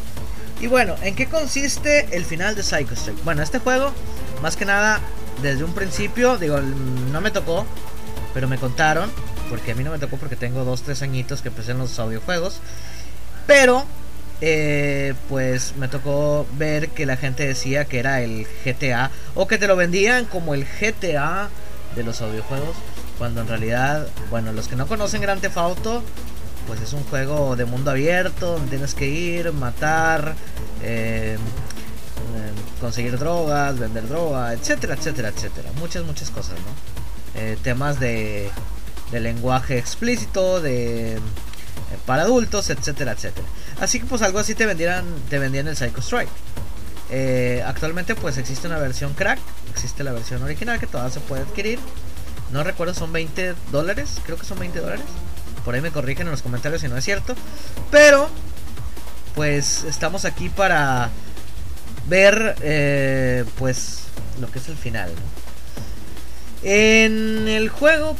Y 0.61 0.67
bueno, 0.67 0.95
¿en 1.01 1.15
qué 1.15 1.27
consiste 1.27 2.15
el 2.15 2.25
final 2.25 2.55
de 2.55 2.63
Psycho 2.63 2.93
Strike? 2.93 3.23
Bueno, 3.23 3.43
este 3.43 3.59
juego, 3.59 3.91
más 4.41 4.55
que 4.55 4.65
nada, 4.65 5.01
desde 5.41 5.63
un 5.63 5.73
principio, 5.73 6.37
digo, 6.37 6.59
no 6.59 7.21
me 7.21 7.31
tocó, 7.31 7.65
pero 8.33 8.47
me 8.47 8.57
contaron, 8.57 9.11
porque 9.49 9.73
a 9.73 9.75
mí 9.75 9.83
no 9.83 9.91
me 9.91 9.99
tocó 9.99 10.17
porque 10.17 10.35
tengo 10.35 10.65
2-3 10.65 11.01
añitos 11.01 11.41
que 11.41 11.49
empecé 11.49 11.71
en 11.71 11.79
los 11.79 11.99
audiojuegos. 11.99 12.59
Pero, 13.45 13.85
eh, 14.41 15.13
pues 15.29 15.75
me 15.77 15.87
tocó 15.87 16.47
ver 16.57 16.89
que 16.89 17.05
la 17.05 17.17
gente 17.17 17.45
decía 17.45 17.85
que 17.85 17.99
era 17.99 18.21
el 18.21 18.47
GTA, 18.63 19.11
o 19.35 19.47
que 19.47 19.57
te 19.57 19.67
lo 19.67 19.75
vendían 19.75 20.25
como 20.25 20.53
el 20.53 20.65
GTA 20.65 21.49
de 21.95 22.03
los 22.03 22.21
audiojuegos, 22.21 22.75
cuando 23.17 23.41
en 23.41 23.47
realidad, 23.47 24.07
bueno, 24.29 24.51
los 24.51 24.67
que 24.67 24.75
no 24.75 24.87
conocen 24.87 25.21
Grand 25.21 25.41
Theft 25.41 25.57
Auto, 25.57 26.03
pues 26.67 26.81
es 26.81 26.93
un 26.93 27.03
juego 27.03 27.55
de 27.55 27.65
mundo 27.65 27.91
abierto, 27.91 28.53
donde 28.53 28.69
tienes 28.69 28.95
que 28.95 29.07
ir, 29.07 29.53
matar, 29.53 30.35
eh, 30.81 31.37
eh, 31.37 32.51
conseguir 32.81 33.17
drogas, 33.17 33.77
vender 33.77 34.07
droga, 34.07 34.53
etcétera, 34.53 34.95
etcétera, 34.95 35.29
etcétera. 35.29 35.69
Muchas, 35.79 36.03
muchas 36.05 36.29
cosas, 36.29 36.53
¿no? 36.53 37.39
Eh, 37.39 37.57
temas 37.61 37.99
de, 37.99 38.49
de 39.11 39.19
lenguaje 39.19 39.77
explícito, 39.77 40.61
de 40.61 41.15
eh, 41.15 41.19
para 42.05 42.23
adultos, 42.23 42.69
etcétera, 42.69 43.11
etcétera. 43.11 43.47
Así 43.79 43.99
que 43.99 44.05
pues 44.05 44.21
algo 44.21 44.39
así 44.39 44.55
te 44.55 44.65
vendieran, 44.65 45.05
te 45.29 45.37
vendían 45.37 45.67
el 45.67 45.75
Psycho 45.75 46.01
Strike. 46.01 46.29
Eh, 47.11 47.63
actualmente 47.65 48.15
pues 48.15 48.37
existe 48.37 48.67
una 48.67 48.79
versión 48.79 49.13
crack, 49.13 49.39
existe 49.71 50.03
la 50.03 50.11
versión 50.11 50.41
original 50.41 50.79
que 50.79 50.87
todavía 50.87 51.13
se 51.13 51.19
puede 51.19 51.43
adquirir. 51.43 51.79
No 52.55 52.63
recuerdo, 52.63 52.93
son 52.93 53.11
20 53.11 53.53
dólares, 53.69 54.21
creo 54.23 54.37
que 54.37 54.45
son 54.45 54.57
20 54.57 54.79
dólares. 54.79 55.03
Por 55.65 55.75
ahí 55.75 55.81
me 55.81 55.91
corrigen 55.91 56.27
en 56.27 56.31
los 56.31 56.41
comentarios 56.41 56.79
si 56.79 56.87
no 56.87 56.95
es 56.95 57.03
cierto. 57.03 57.35
Pero, 57.91 58.29
pues 59.35 59.83
estamos 59.83 60.23
aquí 60.23 60.47
para 60.47 61.09
ver, 62.07 62.55
eh, 62.61 63.43
pues, 63.57 64.05
lo 64.39 64.49
que 64.49 64.59
es 64.59 64.69
el 64.69 64.77
final. 64.77 65.11
En 66.63 67.49
el 67.49 67.67
juego, 67.67 68.15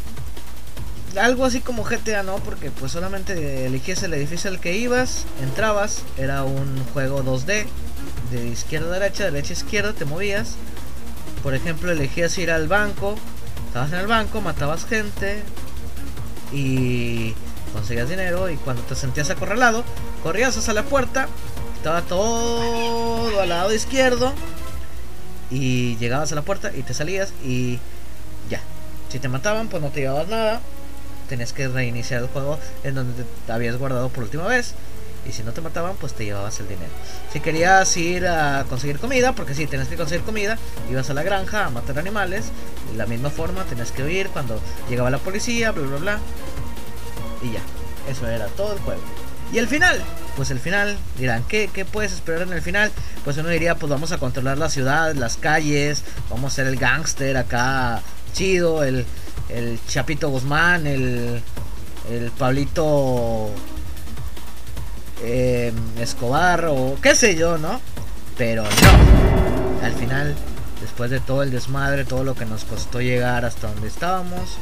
algo 1.17 1.45
así 1.45 1.61
como 1.61 1.85
GTA, 1.85 2.23
¿no? 2.23 2.35
Porque 2.39 2.71
pues 2.71 2.91
solamente 2.91 3.65
elegías 3.65 4.03
el 4.03 4.15
edificio 4.15 4.49
al 4.49 4.59
que 4.59 4.75
ibas, 4.75 5.23
entrabas, 5.41 6.01
era 6.17 6.43
un 6.43 6.83
juego 6.93 7.23
2D, 7.23 7.67
de 8.31 8.47
izquierda 8.47 8.97
a 8.97 8.99
derecha, 8.99 9.23
de 9.23 9.31
derecha 9.31 9.53
a 9.53 9.57
izquierda, 9.57 9.93
te 9.93 10.03
movías. 10.03 10.55
Por 11.41 11.55
ejemplo, 11.55 11.89
elegías 11.89 12.37
ir 12.37 12.51
al 12.51 12.67
banco, 12.67 13.15
estabas 13.75 13.91
en 13.91 13.99
el 13.99 14.07
banco, 14.07 14.39
matabas 14.39 14.85
gente, 14.85 15.43
y 16.53 17.33
conseguías 17.73 18.07
dinero 18.07 18.49
y 18.49 18.55
cuando 18.55 18.81
te 18.83 18.95
sentías 18.95 19.29
acorralado, 19.29 19.83
corrías 20.23 20.55
hacia 20.55 20.73
la 20.73 20.83
puerta, 20.83 21.27
estaba 21.75 22.01
todo 22.03 23.41
al 23.41 23.49
lado 23.49 23.73
izquierdo 23.73 24.31
y 25.51 25.97
llegabas 25.97 26.31
a 26.31 26.35
la 26.35 26.43
puerta 26.43 26.71
y 26.73 26.83
te 26.83 26.93
salías 26.93 27.33
y 27.43 27.79
ya. 28.49 28.61
Si 29.09 29.19
te 29.19 29.27
mataban, 29.27 29.67
pues 29.67 29.83
no 29.83 29.89
te 29.89 29.99
llevabas 29.99 30.29
nada. 30.29 30.61
Tenías 31.27 31.51
que 31.51 31.67
reiniciar 31.67 32.21
el 32.21 32.29
juego 32.29 32.57
en 32.85 32.95
donde 32.95 33.25
te 33.45 33.51
habías 33.51 33.75
guardado 33.75 34.07
por 34.07 34.23
última 34.23 34.47
vez. 34.47 34.73
Y 35.27 35.31
si 35.31 35.43
no 35.43 35.51
te 35.53 35.61
mataban, 35.61 35.95
pues 35.95 36.13
te 36.13 36.25
llevabas 36.25 36.59
el 36.59 36.67
dinero. 36.67 36.91
Si 37.33 37.39
querías 37.39 37.95
ir 37.97 38.27
a 38.27 38.65
conseguir 38.69 38.99
comida, 38.99 39.33
porque 39.33 39.55
sí, 39.55 39.65
tenías 39.65 39.87
que 39.87 39.97
conseguir 39.97 40.23
comida, 40.23 40.57
ibas 40.89 41.09
a 41.09 41.13
la 41.13 41.23
granja 41.23 41.65
a 41.65 41.69
matar 41.69 41.97
animales. 41.97 42.45
De 42.91 42.97
la 42.97 43.05
misma 43.05 43.29
forma, 43.29 43.63
tenías 43.63 43.91
que 43.91 44.03
huir 44.03 44.29
cuando 44.29 44.59
llegaba 44.89 45.09
la 45.09 45.17
policía, 45.17 45.71
bla, 45.71 45.87
bla, 45.87 45.97
bla. 45.97 46.19
Y 47.41 47.53
ya, 47.53 47.61
eso 48.09 48.27
era 48.27 48.47
todo 48.47 48.73
el 48.73 48.79
juego. 48.79 49.01
Y 49.51 49.57
el 49.57 49.67
final, 49.67 50.01
pues 50.35 50.51
el 50.51 50.59
final, 50.59 50.97
dirán, 51.17 51.43
¿qué, 51.47 51.69
qué 51.71 51.85
puedes 51.85 52.11
esperar 52.11 52.43
en 52.43 52.53
el 52.53 52.61
final? 52.61 52.91
pues 53.25 53.37
uno 53.37 53.49
diría, 53.49 53.75
pues 53.75 53.89
vamos 53.89 54.11
a 54.11 54.19
controlar 54.19 54.59
la 54.59 54.69
ciudad, 54.69 55.15
las 55.15 55.35
calles, 55.37 56.03
vamos 56.29 56.53
a 56.53 56.55
ser 56.57 56.67
el 56.67 56.77
gángster 56.77 57.35
acá 57.35 58.03
chido, 58.33 58.83
el, 58.83 59.03
el 59.49 59.79
Chapito 59.87 60.29
Guzmán, 60.29 60.85
el, 60.85 61.41
el 62.11 62.31
Pablito 62.37 63.49
eh, 65.25 65.73
Escobar 65.99 66.65
o 66.65 66.97
qué 67.01 67.15
sé 67.15 67.35
yo, 67.35 67.57
¿no? 67.57 67.81
Pero 68.37 68.63
no. 68.63 69.85
Al 69.85 69.93
final, 69.93 70.35
después 70.81 71.09
de 71.09 71.19
todo 71.19 71.43
el 71.43 71.51
desmadre, 71.51 72.05
todo 72.05 72.23
lo 72.23 72.35
que 72.35 72.45
nos 72.45 72.63
costó 72.63 73.01
llegar 73.01 73.45
hasta 73.45 73.67
donde 73.67 73.87
estábamos, 73.87 74.57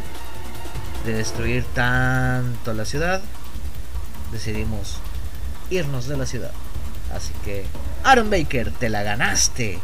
de 1.05 1.13
destruir 1.13 1.65
tanto 1.73 2.73
la 2.73 2.85
ciudad, 2.85 3.21
decidimos 4.31 4.99
irnos 5.69 6.07
de 6.07 6.17
la 6.17 6.25
ciudad. 6.25 6.51
Así 7.13 7.33
que, 7.43 7.65
Aaron 8.03 8.29
Baker, 8.29 8.71
te 8.71 8.89
la 8.89 9.03
ganaste 9.03 9.79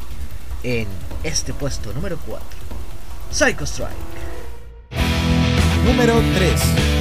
en 0.63 0.87
este 1.23 1.53
puesto 1.53 1.93
número 1.93 2.17
4. 2.25 2.45
Psycho 3.31 3.65
Strike. 3.65 3.93
Número 5.85 6.21
3. 6.35 6.98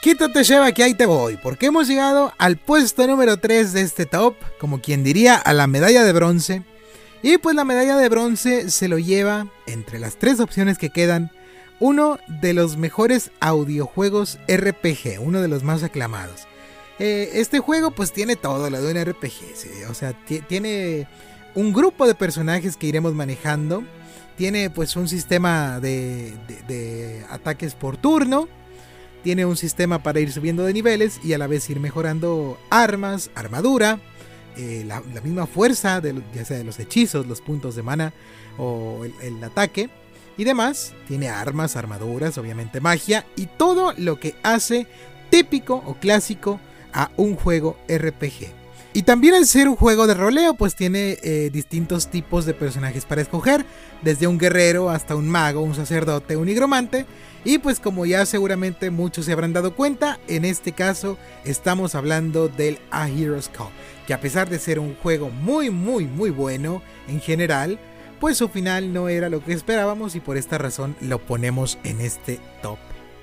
Quítate 0.00 0.44
Sheva 0.44 0.72
que 0.72 0.82
ahí 0.82 0.94
te 0.94 1.04
voy, 1.04 1.36
porque 1.36 1.66
hemos 1.66 1.86
llegado 1.86 2.32
al 2.38 2.56
puesto 2.56 3.06
número 3.06 3.36
3 3.36 3.74
de 3.74 3.82
este 3.82 4.06
top, 4.06 4.34
como 4.58 4.80
quien 4.80 5.04
diría 5.04 5.34
a 5.34 5.52
la 5.52 5.66
medalla 5.66 6.04
de 6.04 6.14
bronce. 6.14 6.62
Y 7.22 7.36
pues 7.36 7.54
la 7.54 7.66
medalla 7.66 7.98
de 7.98 8.08
bronce 8.08 8.70
se 8.70 8.88
lo 8.88 8.98
lleva, 8.98 9.48
entre 9.66 9.98
las 9.98 10.16
tres 10.16 10.40
opciones 10.40 10.78
que 10.78 10.88
quedan, 10.88 11.30
uno 11.80 12.18
de 12.28 12.54
los 12.54 12.78
mejores 12.78 13.30
audiojuegos 13.40 14.38
RPG, 14.48 15.20
uno 15.20 15.42
de 15.42 15.48
los 15.48 15.64
más 15.64 15.82
aclamados. 15.82 16.48
Eh, 16.98 17.32
este 17.34 17.58
juego 17.58 17.90
pues 17.90 18.10
tiene 18.10 18.36
todo 18.36 18.70
lo 18.70 18.80
de 18.80 18.92
un 18.92 19.04
RPG, 19.04 19.90
o 19.90 19.92
sea, 19.92 20.14
tiene 20.48 21.08
un 21.54 21.74
grupo 21.74 22.06
de 22.06 22.14
personajes 22.14 22.78
que 22.78 22.86
iremos 22.86 23.12
manejando, 23.12 23.84
tiene 24.38 24.70
pues 24.70 24.96
un 24.96 25.08
sistema 25.08 25.78
de 25.78 27.22
ataques 27.28 27.74
por 27.74 27.98
turno, 27.98 28.48
tiene 29.22 29.44
un 29.44 29.56
sistema 29.56 30.02
para 30.02 30.20
ir 30.20 30.32
subiendo 30.32 30.64
de 30.64 30.72
niveles 30.72 31.20
y 31.22 31.32
a 31.32 31.38
la 31.38 31.46
vez 31.46 31.68
ir 31.70 31.80
mejorando 31.80 32.58
armas, 32.70 33.30
armadura, 33.34 34.00
eh, 34.56 34.84
la, 34.86 35.00
misma 35.22 35.46
fuerza, 35.46 36.00
de, 36.00 36.20
ya 36.34 36.44
sea 36.44 36.58
de 36.58 36.64
los 36.64 36.78
hechizos, 36.78 37.26
los 37.26 37.40
puntos 37.40 37.76
de 37.76 37.82
mana 37.82 38.12
o 38.58 39.04
el, 39.22 39.42
ataque 39.42 39.88
y 40.36 40.44
demás. 40.44 40.92
Tiene 41.08 41.28
armas, 41.28 41.76
armaduras, 41.76 42.36
obviamente 42.38 42.80
magia 42.80 43.24
y 43.36 43.46
todo 43.46 43.94
lo 43.96 44.18
que 44.18 44.34
hace 44.42 44.86
típico 45.30 45.82
o 45.86 45.94
clásico 45.94 46.60
a 46.92 47.10
un 47.16 47.36
juego 47.36 47.78
RPG. 47.88 48.60
Y 48.92 49.02
también 49.02 49.34
al 49.34 49.46
ser 49.46 49.68
un 49.68 49.76
juego 49.76 50.08
de 50.08 50.14
roleo, 50.14 50.54
pues 50.54 50.74
tiene 50.74 51.16
eh, 51.22 51.50
distintos 51.52 52.08
tipos 52.08 52.44
de 52.44 52.54
personajes 52.54 53.04
para 53.04 53.22
escoger, 53.22 53.64
desde 54.02 54.26
un 54.26 54.36
guerrero 54.36 54.90
hasta 54.90 55.14
un 55.14 55.28
mago, 55.28 55.60
un 55.60 55.76
sacerdote, 55.76 56.36
un 56.36 56.48
higromante. 56.48 57.06
Y 57.44 57.58
pues 57.58 57.80
como 57.80 58.04
ya 58.04 58.26
seguramente 58.26 58.90
muchos 58.90 59.24
se 59.24 59.32
habrán 59.32 59.52
dado 59.52 59.74
cuenta, 59.74 60.18
en 60.28 60.44
este 60.44 60.72
caso 60.72 61.16
estamos 61.44 61.94
hablando 61.94 62.48
del 62.48 62.78
A 62.90 63.08
Hero's 63.08 63.48
Call, 63.48 63.70
que 64.06 64.12
a 64.12 64.20
pesar 64.20 64.50
de 64.50 64.58
ser 64.58 64.78
un 64.78 64.94
juego 64.96 65.30
muy 65.30 65.70
muy 65.70 66.04
muy 66.04 66.30
bueno 66.30 66.82
en 67.08 67.20
general, 67.20 67.78
pues 68.20 68.36
su 68.36 68.48
final 68.48 68.92
no 68.92 69.08
era 69.08 69.30
lo 69.30 69.42
que 69.42 69.54
esperábamos 69.54 70.14
y 70.14 70.20
por 70.20 70.36
esta 70.36 70.58
razón 70.58 70.94
lo 71.00 71.18
ponemos 71.18 71.78
en 71.82 72.02
este 72.02 72.38
top 72.60 72.78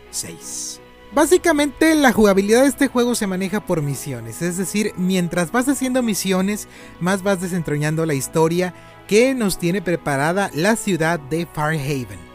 6. 0.10 0.82
Básicamente 1.14 1.96
la 1.96 2.12
jugabilidad 2.12 2.64
de 2.64 2.70
este 2.70 2.88
juego 2.88 3.16
se 3.16 3.28
maneja 3.28 3.66
por 3.66 3.82
misiones, 3.82 4.42
es 4.42 4.58
decir, 4.58 4.94
mientras 4.98 5.52
vas 5.52 5.70
haciendo 5.70 6.02
misiones, 6.02 6.68
más 7.00 7.24
vas 7.24 7.40
desentrañando 7.40 8.06
la 8.06 8.14
historia 8.14 8.74
que 9.08 9.34
nos 9.34 9.58
tiene 9.58 9.82
preparada 9.82 10.50
la 10.54 10.76
ciudad 10.76 11.20
de 11.20 11.46
Farhaven. 11.46 12.27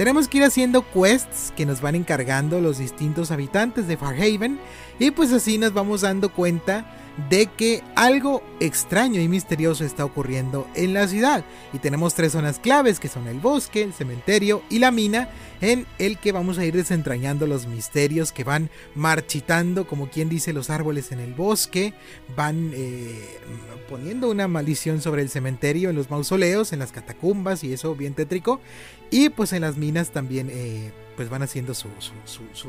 Tenemos 0.00 0.28
que 0.28 0.38
ir 0.38 0.44
haciendo 0.44 0.82
quests 0.94 1.52
que 1.54 1.66
nos 1.66 1.82
van 1.82 1.94
encargando 1.94 2.58
los 2.62 2.78
distintos 2.78 3.30
habitantes 3.30 3.86
de 3.86 3.98
Farhaven 3.98 4.58
y 5.00 5.10
pues 5.10 5.32
así 5.32 5.58
nos 5.58 5.72
vamos 5.72 6.02
dando 6.02 6.28
cuenta 6.28 6.86
de 7.28 7.46
que 7.46 7.82
algo 7.96 8.42
extraño 8.60 9.20
y 9.20 9.28
misterioso 9.28 9.84
está 9.84 10.04
ocurriendo 10.04 10.68
en 10.74 10.94
la 10.94 11.08
ciudad. 11.08 11.44
Y 11.72 11.78
tenemos 11.78 12.14
tres 12.14 12.32
zonas 12.32 12.58
claves 12.58 13.00
que 13.00 13.08
son 13.08 13.26
el 13.26 13.40
bosque, 13.40 13.82
el 13.82 13.92
cementerio 13.92 14.62
y 14.70 14.78
la 14.78 14.90
mina, 14.90 15.28
en 15.60 15.86
el 15.98 16.18
que 16.18 16.32
vamos 16.32 16.58
a 16.58 16.64
ir 16.64 16.74
desentrañando 16.74 17.46
los 17.46 17.66
misterios 17.66 18.32
que 18.32 18.44
van 18.44 18.70
marchitando, 18.94 19.86
como 19.86 20.08
quien 20.08 20.28
dice, 20.28 20.52
los 20.52 20.70
árboles 20.70 21.12
en 21.12 21.20
el 21.20 21.34
bosque, 21.34 21.92
van 22.36 22.70
eh, 22.74 23.38
poniendo 23.88 24.30
una 24.30 24.48
maldición 24.48 25.02
sobre 25.02 25.22
el 25.22 25.30
cementerio, 25.30 25.90
en 25.90 25.96
los 25.96 26.10
mausoleos, 26.10 26.72
en 26.72 26.78
las 26.78 26.92
catacumbas 26.92 27.64
y 27.64 27.72
eso 27.72 27.94
bien 27.94 28.14
tétrico. 28.14 28.60
Y 29.10 29.30
pues 29.30 29.52
en 29.52 29.62
las 29.62 29.76
minas 29.76 30.10
también... 30.10 30.48
Eh, 30.50 30.92
pues 31.16 31.28
van 31.28 31.42
haciendo 31.42 31.74
su, 31.74 31.88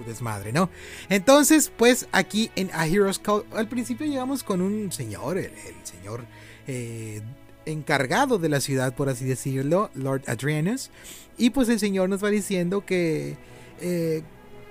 desmadre, 0.06 0.52
¿no? 0.52 0.70
Entonces, 1.10 1.72
pues 1.76 2.08
aquí 2.12 2.52
en 2.56 2.70
A 2.74 2.88
Hero's 2.88 3.20
Call, 3.20 3.46
al 3.54 3.68
principio 3.68 4.06
llegamos 4.06 4.44
con 4.44 4.62
un 4.62 4.92
señor, 4.92 5.38
el, 5.38 5.52
señor 5.84 6.26
eh, 6.68 7.22
encargado 7.66 8.38
de 8.38 8.50
la 8.50 8.60
ciudad, 8.62 8.94
por 8.96 9.10
así 9.10 9.26
decirlo, 9.26 9.90
Lord 9.94 10.24
Adrianus, 10.28 10.90
y 11.38 11.52
pues 11.52 11.70
el 11.70 11.80
señor 11.80 12.10
nos 12.10 12.24
va 12.24 12.30
diciendo 12.30 12.86
que... 12.86 13.38
Eh, 13.80 14.24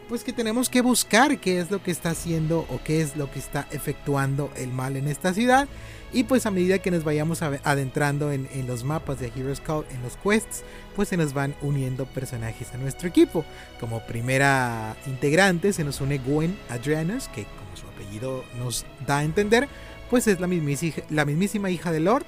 pues 0.09 0.25
que 0.25 0.33
tenemos 0.33 0.69
que 0.69 0.83
buscar 0.83 1.39
qué 1.39 1.61
es 1.61 1.71
lo 1.71 1.85
que 1.85 1.93
está 1.93 2.11
haciendo 2.11 2.67
o 2.69 2.81
qué 2.83 3.01
es 3.01 3.15
lo 3.15 3.31
que 3.31 3.39
está 3.39 3.69
efectuando 3.71 4.51
el 4.57 4.73
mal 4.73 4.97
en 4.97 5.07
esta 5.07 5.33
ciudad. 5.33 5.69
Y 6.13 6.25
pues 6.25 6.45
a 6.45 6.51
medida 6.51 6.81
que 6.81 6.91
nos 6.91 7.05
vayamos 7.05 7.41
adentrando 7.43 8.33
en, 8.33 8.49
los 8.67 8.83
mapas 8.83 9.21
de 9.21 9.29
Heroes 9.29 9.61
Call, 9.61 9.85
en 9.91 10.03
los 10.03 10.17
quests, 10.17 10.65
pues 10.97 11.09
se 11.09 11.17
nos 11.17 11.33
van 11.33 11.55
uniendo 11.63 12.05
personajes 12.05 12.75
a 12.75 12.79
nuestro 12.79 13.09
equipo. 13.09 13.45
Como 13.79 14.01
primera 14.01 14.97
integrante 15.07 15.73
se 15.73 15.85
nos 15.85 16.01
une 16.01 16.19
Gwen 16.19 16.59
Adrianus, 16.69 17.29
que 17.29 17.45
como 17.45 17.77
su 17.77 17.87
apellido 17.87 18.45
nos 18.59 18.85
da 19.07 19.19
a 19.19 19.25
entender, 19.25 19.69
pues 20.09 20.27
es 20.27 20.41
la 20.41 20.49
mismísima, 20.49 20.97
la 21.11 21.25
mismísima 21.25 21.71
hija 21.71 21.93
de 21.93 22.01
Lord. 22.01 22.25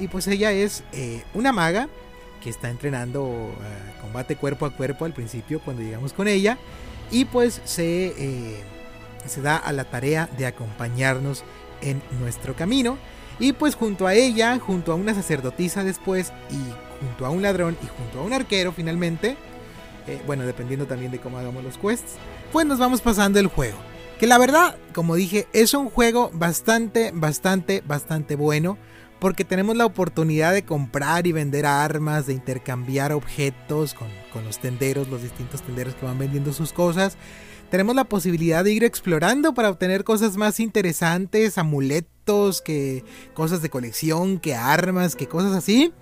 Y 0.00 0.08
pues 0.08 0.26
ella 0.26 0.50
es 0.50 0.82
eh, 0.92 1.22
una 1.32 1.52
maga 1.52 1.88
que 2.42 2.50
está 2.50 2.68
entrenando 2.68 3.54
eh, 3.62 4.00
combate 4.00 4.34
cuerpo 4.34 4.66
a 4.66 4.70
cuerpo 4.70 5.04
al 5.04 5.12
principio 5.12 5.60
cuando 5.60 5.82
llegamos 5.82 6.12
con 6.12 6.26
ella. 6.26 6.58
Y 7.12 7.26
pues 7.26 7.60
se, 7.64 8.06
eh, 8.18 8.60
se 9.24 9.40
da 9.40 9.56
a 9.56 9.72
la 9.72 9.84
tarea 9.84 10.28
de 10.36 10.46
acompañarnos 10.46 11.44
en 11.80 12.02
nuestro 12.20 12.56
camino. 12.56 12.98
Y 13.40 13.54
pues 13.54 13.74
junto 13.74 14.06
a 14.06 14.14
ella, 14.14 14.58
junto 14.58 14.92
a 14.92 14.94
una 14.94 15.14
sacerdotisa 15.14 15.82
después, 15.82 16.32
y 16.50 17.04
junto 17.04 17.24
a 17.24 17.30
un 17.30 17.40
ladrón 17.40 17.76
y 17.82 17.86
junto 17.86 18.20
a 18.20 18.22
un 18.22 18.34
arquero 18.34 18.70
finalmente, 18.70 19.36
eh, 20.06 20.20
bueno, 20.26 20.44
dependiendo 20.44 20.86
también 20.86 21.10
de 21.10 21.18
cómo 21.18 21.38
hagamos 21.38 21.64
los 21.64 21.78
quests, 21.78 22.16
pues 22.52 22.66
nos 22.66 22.78
vamos 22.78 23.00
pasando 23.00 23.40
el 23.40 23.46
juego. 23.46 23.78
Que 24.18 24.26
la 24.26 24.36
verdad, 24.36 24.76
como 24.92 25.14
dije, 25.14 25.48
es 25.54 25.72
un 25.72 25.88
juego 25.88 26.30
bastante, 26.34 27.10
bastante, 27.14 27.82
bastante 27.86 28.36
bueno. 28.36 28.76
Porque 29.18 29.44
tenemos 29.44 29.76
la 29.76 29.84
oportunidad 29.84 30.54
de 30.54 30.64
comprar 30.64 31.26
y 31.26 31.32
vender 31.32 31.66
armas, 31.66 32.26
de 32.26 32.32
intercambiar 32.32 33.12
objetos 33.12 33.92
con, 33.92 34.08
con 34.32 34.44
los 34.46 34.58
tenderos, 34.58 35.08
los 35.08 35.22
distintos 35.22 35.60
tenderos 35.60 35.94
que 35.94 36.06
van 36.06 36.18
vendiendo 36.18 36.54
sus 36.54 36.72
cosas 36.72 37.18
tenemos 37.70 37.94
la 37.94 38.04
posibilidad 38.04 38.64
de 38.64 38.72
ir 38.72 38.84
explorando 38.84 39.54
para 39.54 39.70
obtener 39.70 40.02
cosas 40.02 40.36
más 40.36 40.58
interesantes, 40.58 41.56
amuletos, 41.56 42.10
que 42.64 43.04
cosas 43.34 43.62
de 43.62 43.70
colección, 43.70 44.38
que 44.38 44.54
armas, 44.54 45.16
que 45.16 45.26
cosas 45.26 45.52
así. 45.52 45.92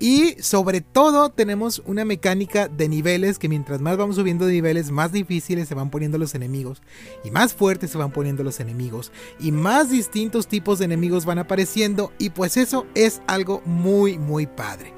Y 0.00 0.42
sobre 0.42 0.80
todo 0.80 1.30
tenemos 1.30 1.82
una 1.86 2.04
mecánica 2.04 2.68
de 2.68 2.88
niveles 2.88 3.38
que 3.38 3.48
mientras 3.48 3.80
más 3.80 3.96
vamos 3.96 4.16
subiendo 4.16 4.44
de 4.44 4.52
niveles, 4.52 4.90
más 4.90 5.12
difíciles 5.12 5.68
se 5.68 5.74
van 5.74 5.90
poniendo 5.90 6.18
los 6.18 6.34
enemigos. 6.34 6.82
Y 7.24 7.30
más 7.30 7.54
fuertes 7.54 7.90
se 7.90 7.98
van 7.98 8.10
poniendo 8.10 8.42
los 8.42 8.60
enemigos. 8.60 9.12
Y 9.38 9.52
más 9.52 9.90
distintos 9.90 10.48
tipos 10.48 10.78
de 10.78 10.86
enemigos 10.86 11.24
van 11.24 11.38
apareciendo. 11.38 12.12
Y 12.18 12.30
pues 12.30 12.56
eso 12.56 12.86
es 12.94 13.22
algo 13.26 13.62
muy 13.64 14.18
muy 14.18 14.46
padre. 14.46 14.92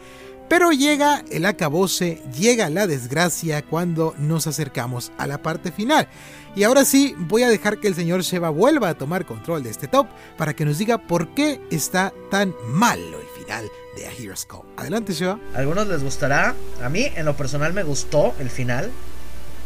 Pero 0.49 0.71
llega 0.71 1.25
el 1.31 1.45
acabose, 1.45 2.23
llega 2.39 2.71
la 2.71 2.87
desgracia 2.87 3.63
cuando 3.63 4.15
nos 4.17 4.47
acercamos 4.47 5.11
a 5.19 5.27
la 5.27 5.43
parte 5.43 5.73
final. 5.73 6.09
Y 6.57 6.65
ahora 6.65 6.87
sí, 6.87 7.15
voy 7.19 7.43
a 7.43 7.51
dejar 7.51 7.81
que 7.81 7.87
el 7.87 7.95
señor 7.95 8.23
Sheva 8.23 8.49
vuelva 8.49 8.89
a 8.89 8.95
tomar 8.95 9.27
control 9.27 9.63
de 9.63 9.69
este 9.69 9.89
top 9.89 10.07
para 10.39 10.57
que 10.57 10.65
nos 10.65 10.79
diga 10.79 10.97
por 10.97 11.35
qué 11.35 11.61
está 11.71 12.15
tan 12.31 12.55
malo 12.69 13.21
el 13.21 13.27
final 13.45 13.71
de 13.95 14.07
A 14.07 14.13
Hero's 14.13 14.47
Call. 14.47 14.63
Adelante, 14.79 15.13
Sheva. 15.13 15.39
A 15.55 15.59
algunos 15.59 15.87
les 15.87 16.03
gustará, 16.03 16.55
a 16.83 16.89
mí 16.89 17.13
en 17.15 17.27
lo 17.27 17.37
personal 17.37 17.75
me 17.75 17.83
gustó 17.83 18.35
el 18.39 18.49
final, 18.49 18.91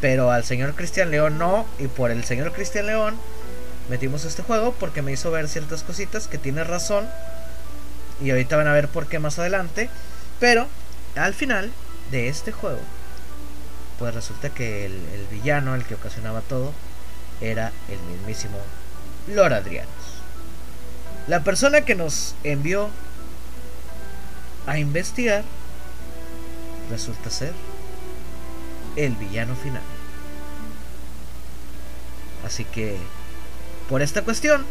pero 0.00 0.32
al 0.32 0.42
señor 0.42 0.74
Cristian 0.74 1.12
León 1.12 1.38
no, 1.38 1.64
y 1.78 1.86
por 1.86 2.10
el 2.10 2.24
señor 2.24 2.50
Cristian 2.50 2.86
León 2.86 3.14
metimos 3.88 4.24
este 4.24 4.42
juego 4.42 4.74
porque 4.76 5.00
me 5.00 5.12
hizo 5.12 5.30
ver 5.30 5.46
ciertas 5.46 5.84
cositas 5.84 6.26
que 6.26 6.38
tiene 6.38 6.64
razón. 6.64 7.06
Y 8.20 8.30
ahorita 8.30 8.56
van 8.56 8.66
a 8.66 8.72
ver 8.72 8.88
por 8.88 9.06
qué 9.06 9.20
más 9.20 9.38
adelante. 9.38 9.88
Pero 10.40 10.66
al 11.14 11.34
final 11.34 11.70
de 12.10 12.28
este 12.28 12.50
juego, 12.50 12.80
pues 14.00 14.14
resulta 14.14 14.48
que 14.48 14.86
el, 14.86 15.26
villano, 15.30 15.74
el 15.74 15.84
que 15.84 15.94
ocasionaba 15.94 16.40
todo, 16.40 16.72
era 17.42 17.70
el 17.90 18.00
mismísimo 18.00 18.56
Lord 19.28 19.52
Adrianus. 19.52 19.92
La 21.28 21.44
persona 21.44 21.82
que 21.82 21.94
nos 21.94 22.34
envió 22.42 22.88
a 24.66 24.78
investigar 24.78 25.44
resulta 26.90 27.28
ser 27.28 27.52
el 28.96 29.14
villano 29.16 29.54
final. 29.54 29.82
Así 32.46 32.64
que, 32.64 32.96
por 33.90 34.00
esta 34.00 34.22
cuestión, 34.22 34.64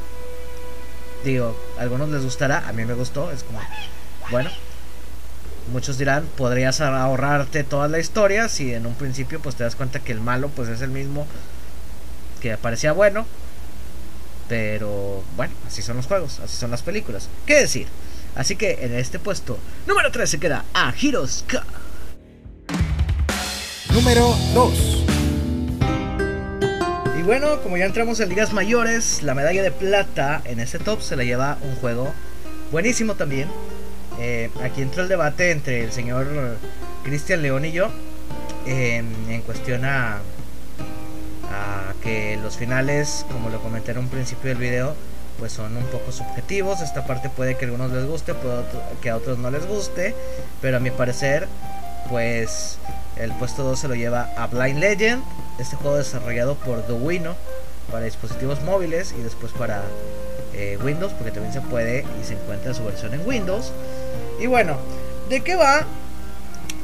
digo, 1.24 1.56
a 1.78 1.84
algunos 1.84 2.10
les 2.10 2.24
gustará, 2.24 2.68
a 2.68 2.74
mí 2.74 2.84
me 2.84 2.96
gustó, 2.96 3.32
es 3.32 3.44
como, 3.44 3.62
bueno, 4.32 4.50
muchos 5.70 5.98
dirán, 5.98 6.26
podrías 6.38 6.82
ahorrarte 6.82 7.64
toda 7.64 7.88
la 7.88 8.00
historia 8.00 8.50
si 8.50 8.74
en 8.74 8.86
un 8.86 8.96
principio 8.96 9.40
pues 9.40 9.56
te 9.56 9.64
das 9.64 9.76
cuenta 9.76 10.00
que 10.00 10.12
el 10.12 10.22
malo 10.22 10.50
pues 10.50 10.70
es 10.70 10.82
el 10.82 10.90
mismo 10.90 11.28
que 12.42 12.58
parecía 12.58 12.92
bueno, 12.94 13.26
pero 14.48 15.24
bueno, 15.36 15.54
así 15.68 15.82
son 15.82 15.98
los 15.98 16.08
juegos, 16.08 16.40
así 16.40 16.58
son 16.58 16.72
las 16.72 16.82
películas. 16.82 17.30
¿Qué 17.46 17.56
decir? 17.56 17.88
Así 18.36 18.56
que 18.56 18.80
en 18.82 18.94
este 18.94 19.20
puesto 19.20 19.58
número 19.88 20.12
3 20.12 20.30
se 20.30 20.40
queda 20.40 20.66
a 20.74 20.94
Heroes 21.00 21.46
Número 23.94 24.36
2. 24.54 25.06
Y 27.20 27.22
bueno, 27.24 27.62
como 27.62 27.76
ya 27.76 27.86
entramos 27.86 28.20
en 28.20 28.30
ligas 28.30 28.54
mayores, 28.54 29.24
la 29.24 29.34
medalla 29.34 29.62
de 29.62 29.72
plata 29.72 30.42
en 30.46 30.60
este 30.60 30.80
top 30.80 31.02
se 31.02 31.16
la 31.16 31.24
lleva 31.24 31.58
un 31.62 31.76
juego 31.76 32.14
buenísimo 32.72 33.16
también. 33.16 33.50
Eh, 34.20 34.50
aquí 34.64 34.82
entró 34.82 35.04
el 35.04 35.10
debate 35.10 35.52
entre 35.52 35.84
el 35.84 35.92
señor 35.92 36.28
Cristian 37.04 37.42
León 37.42 37.66
y 37.66 37.72
yo 37.72 37.90
en 38.66 39.42
cuestión 39.46 39.86
a, 39.86 40.18
a 41.52 41.94
que 42.04 42.38
los 42.42 42.58
finales, 42.58 43.26
como 43.32 43.50
lo 43.50 43.60
comenté 43.62 43.92
en 43.92 44.00
un 44.00 44.08
principio 44.10 44.50
del 44.50 44.60
video, 44.60 44.96
pues 45.40 45.54
son 45.54 45.76
un 45.76 45.86
poco 45.86 46.12
subjetivos. 46.12 46.82
Esta 46.82 47.06
parte 47.06 47.30
puede 47.30 47.58
que 47.58 47.66
a 47.66 47.70
algunos 47.70 47.92
les 47.92 48.06
guste, 48.06 48.34
puede 48.34 48.64
que 49.02 49.10
a 49.10 49.16
otros 49.16 49.38
no 49.38 49.50
les 49.50 49.66
guste, 49.66 50.14
pero 50.62 50.78
a 50.78 50.80
mi 50.80 50.92
parecer, 50.92 51.48
pues 52.10 52.78
el 53.16 53.32
puesto 53.34 53.64
2 53.64 53.80
se 53.80 53.88
lo 53.88 53.96
lleva 53.96 54.30
a 54.38 54.48
Blind 54.48 54.80
Legend, 54.80 55.24
este 55.60 55.76
juego 55.76 55.98
desarrollado 55.98 56.56
por 56.56 56.86
Duino 56.88 57.36
para 57.92 58.06
dispositivos 58.06 58.62
móviles 58.62 59.14
y 59.18 59.24
después 59.24 59.52
para 59.52 59.84
eh, 60.54 60.78
Windows, 60.84 61.14
porque 61.14 61.32
también 61.32 61.54
se 61.54 61.62
puede 61.62 62.06
y 62.22 62.26
se 62.26 62.34
encuentra 62.34 62.74
su 62.74 62.84
versión 62.84 63.14
en 63.14 63.26
Windows. 63.28 63.72
Y 64.40 64.48
bueno, 64.48 64.78
¿de 65.30 65.42
qué 65.42 65.56
va? 65.56 65.86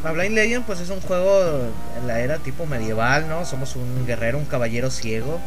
A 0.04 0.12
Blind 0.12 0.36
Legend 0.36 0.66
pues 0.66 0.80
es 0.82 0.90
un 0.90 1.02
juego 1.02 1.64
en 2.00 2.08
la 2.08 2.20
era 2.20 2.38
tipo 2.38 2.68
medieval, 2.68 3.28
¿no? 3.28 3.44
Somos 3.44 3.76
un 3.76 4.06
guerrero, 4.06 4.38
un 4.38 4.46
caballero 4.46 4.92
ciego 4.92 5.40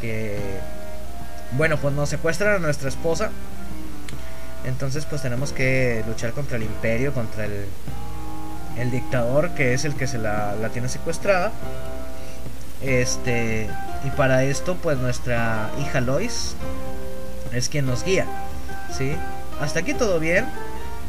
que 0.00 0.36
bueno, 1.52 1.78
pues 1.78 1.94
nos 1.94 2.08
secuestran 2.08 2.56
a 2.56 2.58
nuestra 2.58 2.88
esposa. 2.88 3.30
Entonces 4.66 5.06
pues 5.06 5.22
tenemos 5.22 5.52
que 5.52 6.04
luchar 6.06 6.32
contra 6.32 6.56
el 6.56 6.64
imperio, 6.64 7.14
contra 7.14 7.46
el, 7.46 7.66
el 8.78 8.90
dictador 8.90 9.50
que 9.50 9.72
es 9.74 9.84
el 9.84 9.94
que 9.94 10.06
se 10.06 10.18
la, 10.18 10.54
tiene 10.72 10.88
secuestrada. 10.88 11.52
Este, 12.82 13.68
y 14.04 14.10
para 14.10 14.44
esto 14.44 14.76
pues 14.82 14.98
nuestra 14.98 15.70
hija 15.80 16.00
Lois 16.02 16.54
es 17.56 17.68
quien 17.68 17.86
nos 17.86 18.04
guía. 18.04 18.26
¿sí? 18.96 19.16
Hasta 19.60 19.80
aquí 19.80 19.94
todo 19.94 20.20
bien. 20.20 20.46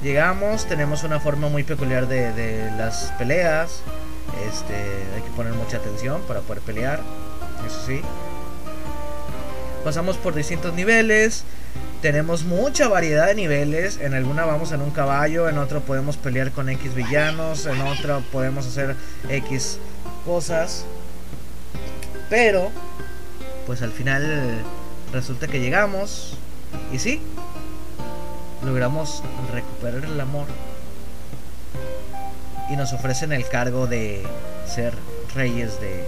Llegamos, 0.02 0.66
tenemos 0.68 1.04
una 1.04 1.20
forma 1.20 1.50
muy 1.50 1.64
peculiar 1.64 2.08
de, 2.08 2.72
las 2.78 3.12
peleas. 3.18 3.82
Este, 4.48 4.76
hay 5.16 5.22
que 5.22 5.30
poner 5.36 5.54
mucha 5.54 5.78
atención 5.78 6.22
para 6.28 6.42
poder 6.42 6.62
pelear. 6.62 7.02
Eso 7.66 7.80
sí. 7.86 8.02
Pasamos 9.84 10.18
por 10.18 10.34
distintos 10.36 10.74
niveles. 10.74 11.44
Tenemos 12.02 12.44
mucha 12.44 12.88
variedad 12.88 13.28
de 13.28 13.36
niveles. 13.36 13.98
En 13.98 14.14
alguna 14.14 14.46
vamos 14.46 14.72
en 14.72 14.82
un 14.82 14.92
caballo, 14.92 15.50
en 15.50 15.58
otro 15.58 15.82
podemos 15.82 16.16
pelear 16.18 16.52
con 16.52 16.70
X 16.70 16.94
villanos, 16.94 17.66
en 17.66 17.82
otro 17.82 18.22
podemos 18.32 18.68
hacer 18.68 18.96
X 19.30 19.80
cosas. 20.26 20.86
Pero, 22.30 22.70
pues 23.66 23.82
al 23.82 23.92
final 23.92 24.62
resulta 25.14 25.48
que 25.48 25.60
llegamos. 25.60 26.38
Y 26.92 27.00
sí, 27.00 27.22
logramos 28.64 29.24
recuperar 29.54 30.06
el 30.06 30.20
amor. 30.20 30.48
Y 32.70 32.76
nos 32.76 32.94
ofrecen 32.94 33.32
el 33.32 33.48
cargo 33.48 33.88
de 33.88 34.24
ser 34.68 34.94
reyes 35.34 35.80
de 35.80 36.06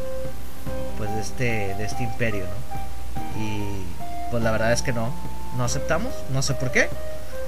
pues 0.98 1.10
de 1.14 1.22
este 1.22 1.76
de 1.76 1.86
este 1.86 2.04
imperio, 2.04 2.44
¿no? 2.44 3.42
Y 3.42 3.86
pues 4.32 4.44
la 4.44 4.52
verdad 4.52 4.74
es 4.74 4.82
que 4.82 4.92
no, 4.92 5.14
no 5.58 5.64
aceptamos, 5.64 6.14
no 6.34 6.42
sé 6.42 6.54
por 6.54 6.72
qué. 6.72 6.90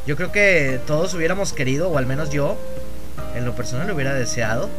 Yo 0.07 0.15
creo 0.15 0.31
que 0.31 0.79
todos 0.87 1.13
hubiéramos 1.13 1.53
querido, 1.53 1.89
o 1.89 1.97
al 1.97 2.05
menos 2.05 2.29
yo, 2.31 2.57
en 3.35 3.45
lo 3.45 3.53
personal 3.53 3.91
hubiera 3.91 4.13
deseado 4.13 4.69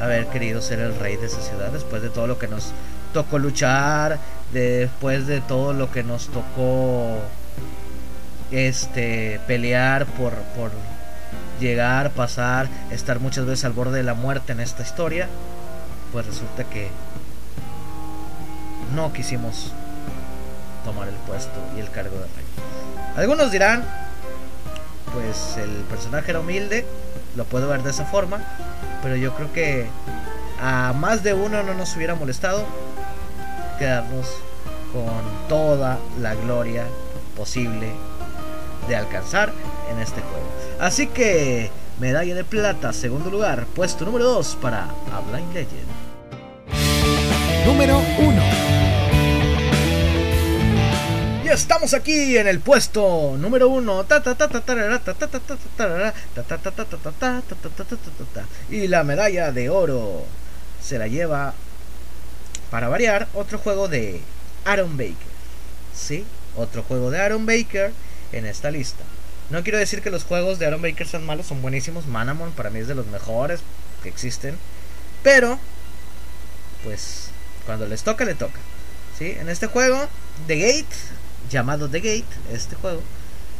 haber 0.00 0.26
querido 0.28 0.62
ser 0.62 0.80
el 0.80 0.98
rey 0.98 1.16
de 1.16 1.26
esa 1.26 1.42
ciudad 1.42 1.70
después 1.70 2.00
de 2.00 2.08
todo 2.08 2.26
lo 2.26 2.38
que 2.38 2.48
nos 2.48 2.72
tocó 3.12 3.38
luchar, 3.38 4.18
después 4.52 5.26
de 5.26 5.40
todo 5.40 5.72
lo 5.72 5.90
que 5.90 6.02
nos 6.02 6.28
tocó 6.28 7.18
este 8.50 9.40
pelear 9.46 10.06
por 10.06 10.32
por 10.56 10.70
llegar, 11.60 12.10
pasar, 12.10 12.68
estar 12.90 13.20
muchas 13.20 13.44
veces 13.44 13.64
al 13.64 13.72
borde 13.72 13.98
de 13.98 14.02
la 14.02 14.14
muerte 14.14 14.52
en 14.52 14.60
esta 14.60 14.82
historia, 14.82 15.28
pues 16.12 16.26
resulta 16.26 16.64
que 16.64 16.88
no 18.94 19.12
quisimos 19.12 19.72
tomar 20.84 21.08
el 21.08 21.14
puesto 21.14 21.60
y 21.76 21.80
el 21.80 21.90
cargo 21.90 22.16
de 22.16 22.22
rey. 22.22 22.44
Algunos 23.16 23.52
dirán, 23.52 23.84
pues 25.12 25.56
el 25.58 25.70
personaje 25.84 26.30
era 26.30 26.40
humilde, 26.40 26.86
lo 27.36 27.44
puedo 27.44 27.68
ver 27.68 27.82
de 27.82 27.90
esa 27.90 28.06
forma, 28.06 28.40
pero 29.02 29.16
yo 29.16 29.34
creo 29.34 29.52
que 29.52 29.86
a 30.60 30.92
más 30.94 31.22
de 31.22 31.34
uno 31.34 31.62
no 31.62 31.74
nos 31.74 31.94
hubiera 31.96 32.14
molestado 32.14 32.64
quedarnos 33.80 34.26
con 34.92 35.48
toda 35.48 35.98
la 36.20 36.36
gloria 36.36 36.84
posible 37.36 37.88
de 38.86 38.94
alcanzar 38.94 39.52
en 39.90 39.98
este 40.00 40.20
juego. 40.20 40.46
Así 40.78 41.08
que 41.08 41.70
medalla 41.98 42.34
de 42.36 42.44
plata, 42.44 42.92
segundo 42.92 43.30
lugar, 43.30 43.66
puesto 43.74 44.04
número 44.04 44.26
2 44.26 44.58
para 44.62 44.84
A 44.84 45.20
Blind 45.28 45.52
Legend. 45.52 45.88
Número 47.66 48.00
1 48.18 48.80
estamos 51.52 51.94
aquí 51.94 52.36
en 52.36 52.46
el 52.46 52.60
puesto 52.60 53.36
número 53.38 53.68
uno. 53.68 54.04
Y 58.70 58.86
la 58.86 59.04
medalla 59.04 59.52
de 59.52 59.70
oro 59.70 60.24
se 60.80 60.98
la 60.98 61.06
lleva, 61.08 61.54
para 62.70 62.88
variar, 62.88 63.28
otro 63.34 63.58
juego 63.58 63.88
de 63.88 64.20
Aaron 64.64 64.96
Baker. 64.96 65.16
¿Sí? 65.94 66.24
Otro 66.56 66.82
juego 66.82 67.10
de 67.10 67.20
Aaron 67.20 67.46
Baker 67.46 67.92
en 68.32 68.46
esta 68.46 68.70
lista. 68.70 69.04
No 69.50 69.62
quiero 69.62 69.78
decir 69.78 70.02
que 70.02 70.10
los 70.10 70.24
juegos 70.24 70.58
de 70.58 70.66
Aaron 70.66 70.82
Baker 70.82 71.06
sean 71.06 71.26
malos, 71.26 71.46
son 71.46 71.62
buenísimos. 71.62 72.06
Manamon 72.06 72.52
para 72.52 72.70
mí 72.70 72.78
es 72.78 72.88
de 72.88 72.94
los 72.94 73.06
mejores 73.06 73.60
que 74.02 74.08
existen. 74.08 74.56
Pero, 75.22 75.58
pues, 76.84 77.30
cuando 77.66 77.86
les 77.86 78.02
toca, 78.02 78.24
le 78.24 78.34
toca. 78.34 78.60
¿Sí? 79.18 79.32
En 79.38 79.48
este 79.48 79.66
juego, 79.66 80.08
The 80.46 80.56
Gate 80.56 80.96
llamado 81.50 81.88
The 81.88 81.98
Gate, 81.98 82.24
este 82.52 82.76
juego. 82.76 83.02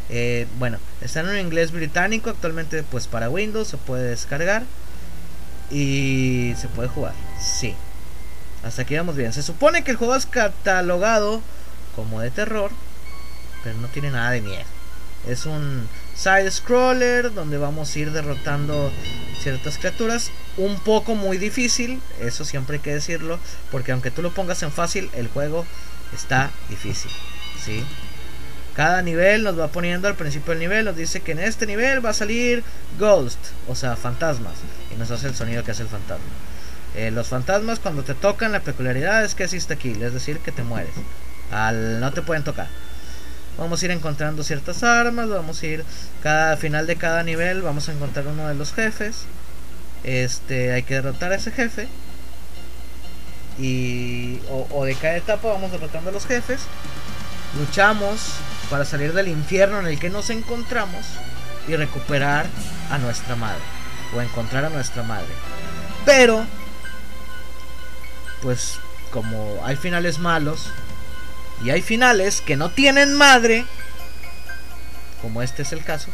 Eh, 0.08 0.46
bueno, 0.58 0.78
está 1.00 1.20
en 1.20 1.28
un 1.28 1.38
inglés 1.38 1.70
británico, 1.72 2.30
actualmente 2.30 2.82
pues 2.82 3.06
para 3.06 3.30
Windows 3.30 3.68
se 3.68 3.76
puede 3.76 4.10
descargar 4.10 4.64
y 5.70 6.54
se 6.58 6.68
puede 6.68 6.88
jugar. 6.88 7.14
Sí. 7.40 7.74
Hasta 8.62 8.82
aquí 8.82 8.96
vamos 8.96 9.16
bien. 9.16 9.32
Se 9.32 9.42
supone 9.42 9.84
que 9.84 9.90
el 9.90 9.96
juego 9.96 10.14
es 10.14 10.26
catalogado 10.26 11.40
como 11.96 12.20
de 12.20 12.30
terror, 12.30 12.70
pero 13.64 13.76
no 13.78 13.88
tiene 13.88 14.10
nada 14.10 14.30
de 14.30 14.42
miedo. 14.42 14.64
Es 15.28 15.46
un 15.46 15.88
side 16.14 16.50
scroller 16.50 17.32
donde 17.34 17.58
vamos 17.58 17.94
a 17.94 17.98
ir 17.98 18.12
derrotando 18.12 18.90
ciertas 19.42 19.78
criaturas. 19.78 20.30
Un 20.56 20.78
poco 20.80 21.14
muy 21.14 21.38
difícil, 21.38 22.00
eso 22.20 22.44
siempre 22.44 22.76
hay 22.76 22.82
que 22.82 22.94
decirlo, 22.94 23.38
porque 23.70 23.92
aunque 23.92 24.10
tú 24.10 24.22
lo 24.22 24.32
pongas 24.32 24.62
en 24.62 24.72
fácil, 24.72 25.10
el 25.14 25.28
juego 25.28 25.66
está 26.14 26.50
difícil. 26.68 27.10
¿sí? 27.64 27.84
Cada 28.74 29.02
nivel 29.02 29.42
nos 29.42 29.58
va 29.58 29.68
poniendo 29.68 30.08
al 30.08 30.14
principio 30.14 30.50
del 30.50 30.60
nivel, 30.60 30.84
nos 30.84 30.96
dice 30.96 31.20
que 31.20 31.32
en 31.32 31.40
este 31.40 31.66
nivel 31.66 32.04
va 32.04 32.10
a 32.10 32.14
salir 32.14 32.62
Ghost, 32.98 33.38
o 33.68 33.74
sea, 33.74 33.96
fantasmas, 33.96 34.54
y 34.92 34.98
nos 34.98 35.10
hace 35.10 35.26
el 35.26 35.34
sonido 35.34 35.64
que 35.64 35.72
hace 35.72 35.82
el 35.82 35.88
fantasma. 35.88 36.24
Eh, 36.96 37.10
los 37.10 37.28
fantasmas 37.28 37.78
cuando 37.78 38.02
te 38.02 38.14
tocan 38.14 38.52
la 38.52 38.60
peculiaridad 38.60 39.24
es 39.24 39.34
que 39.34 39.44
existe 39.44 39.74
aquí, 39.74 39.90
es 39.90 40.12
decir, 40.12 40.38
que 40.38 40.52
te 40.52 40.62
mueres. 40.62 40.90
Al, 41.52 42.00
no 42.00 42.12
te 42.12 42.22
pueden 42.22 42.44
tocar. 42.44 42.68
Vamos 43.58 43.82
a 43.82 43.84
ir 43.84 43.90
encontrando 43.90 44.42
ciertas 44.42 44.82
armas, 44.82 45.28
vamos 45.28 45.62
a 45.62 45.66
ir 45.66 45.84
cada 46.22 46.56
final 46.56 46.86
de 46.86 46.96
cada 46.96 47.22
nivel, 47.22 47.62
vamos 47.62 47.88
a 47.88 47.92
encontrar 47.92 48.26
uno 48.26 48.48
de 48.48 48.54
los 48.54 48.72
jefes. 48.72 49.24
Este, 50.02 50.72
hay 50.72 50.82
que 50.82 50.94
derrotar 50.94 51.32
a 51.32 51.36
ese 51.36 51.52
jefe. 51.52 51.88
y 53.58 54.40
o, 54.48 54.84
de 54.84 54.94
cada 54.94 55.16
etapa 55.16 55.48
vamos 55.48 55.70
derrotando 55.72 56.10
a 56.10 56.12
los 56.12 56.26
jefes. 56.26 56.60
Luchamos 57.58 58.32
para 58.70 58.84
salir 58.84 59.12
del 59.12 59.28
infierno 59.28 59.80
en 59.80 59.86
el 59.86 59.98
que 59.98 60.08
nos 60.10 60.30
encontramos 60.30 61.04
y 61.68 61.76
recuperar 61.76 62.46
a 62.90 62.98
nuestra 62.98 63.36
madre 63.36 63.60
o 64.16 64.20
encontrar 64.22 64.64
a 64.64 64.70
nuestra 64.70 65.02
madre. 65.02 65.28
Pero 66.04 66.46
pues 68.42 68.78
como 69.10 69.60
hay 69.64 69.76
finales 69.76 70.18
malos 70.18 70.70
y 71.62 71.70
hay 71.70 71.82
finales 71.82 72.40
que 72.40 72.56
no 72.56 72.70
tienen 72.70 73.14
madre, 73.14 73.64
como 75.22 75.42
este 75.42 75.62
es 75.62 75.72
el 75.72 75.84
caso, 75.84 76.10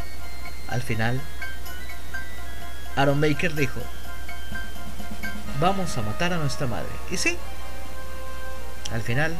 al 0.68 0.82
final 0.82 1.20
Aaron 2.96 3.20
Baker 3.20 3.54
dijo, 3.54 3.80
vamos 5.60 5.96
a 5.96 6.02
matar 6.02 6.32
a 6.32 6.38
nuestra 6.38 6.66
madre. 6.66 6.88
Y 7.10 7.16
sí, 7.16 7.36
al 8.92 9.02
final 9.02 9.34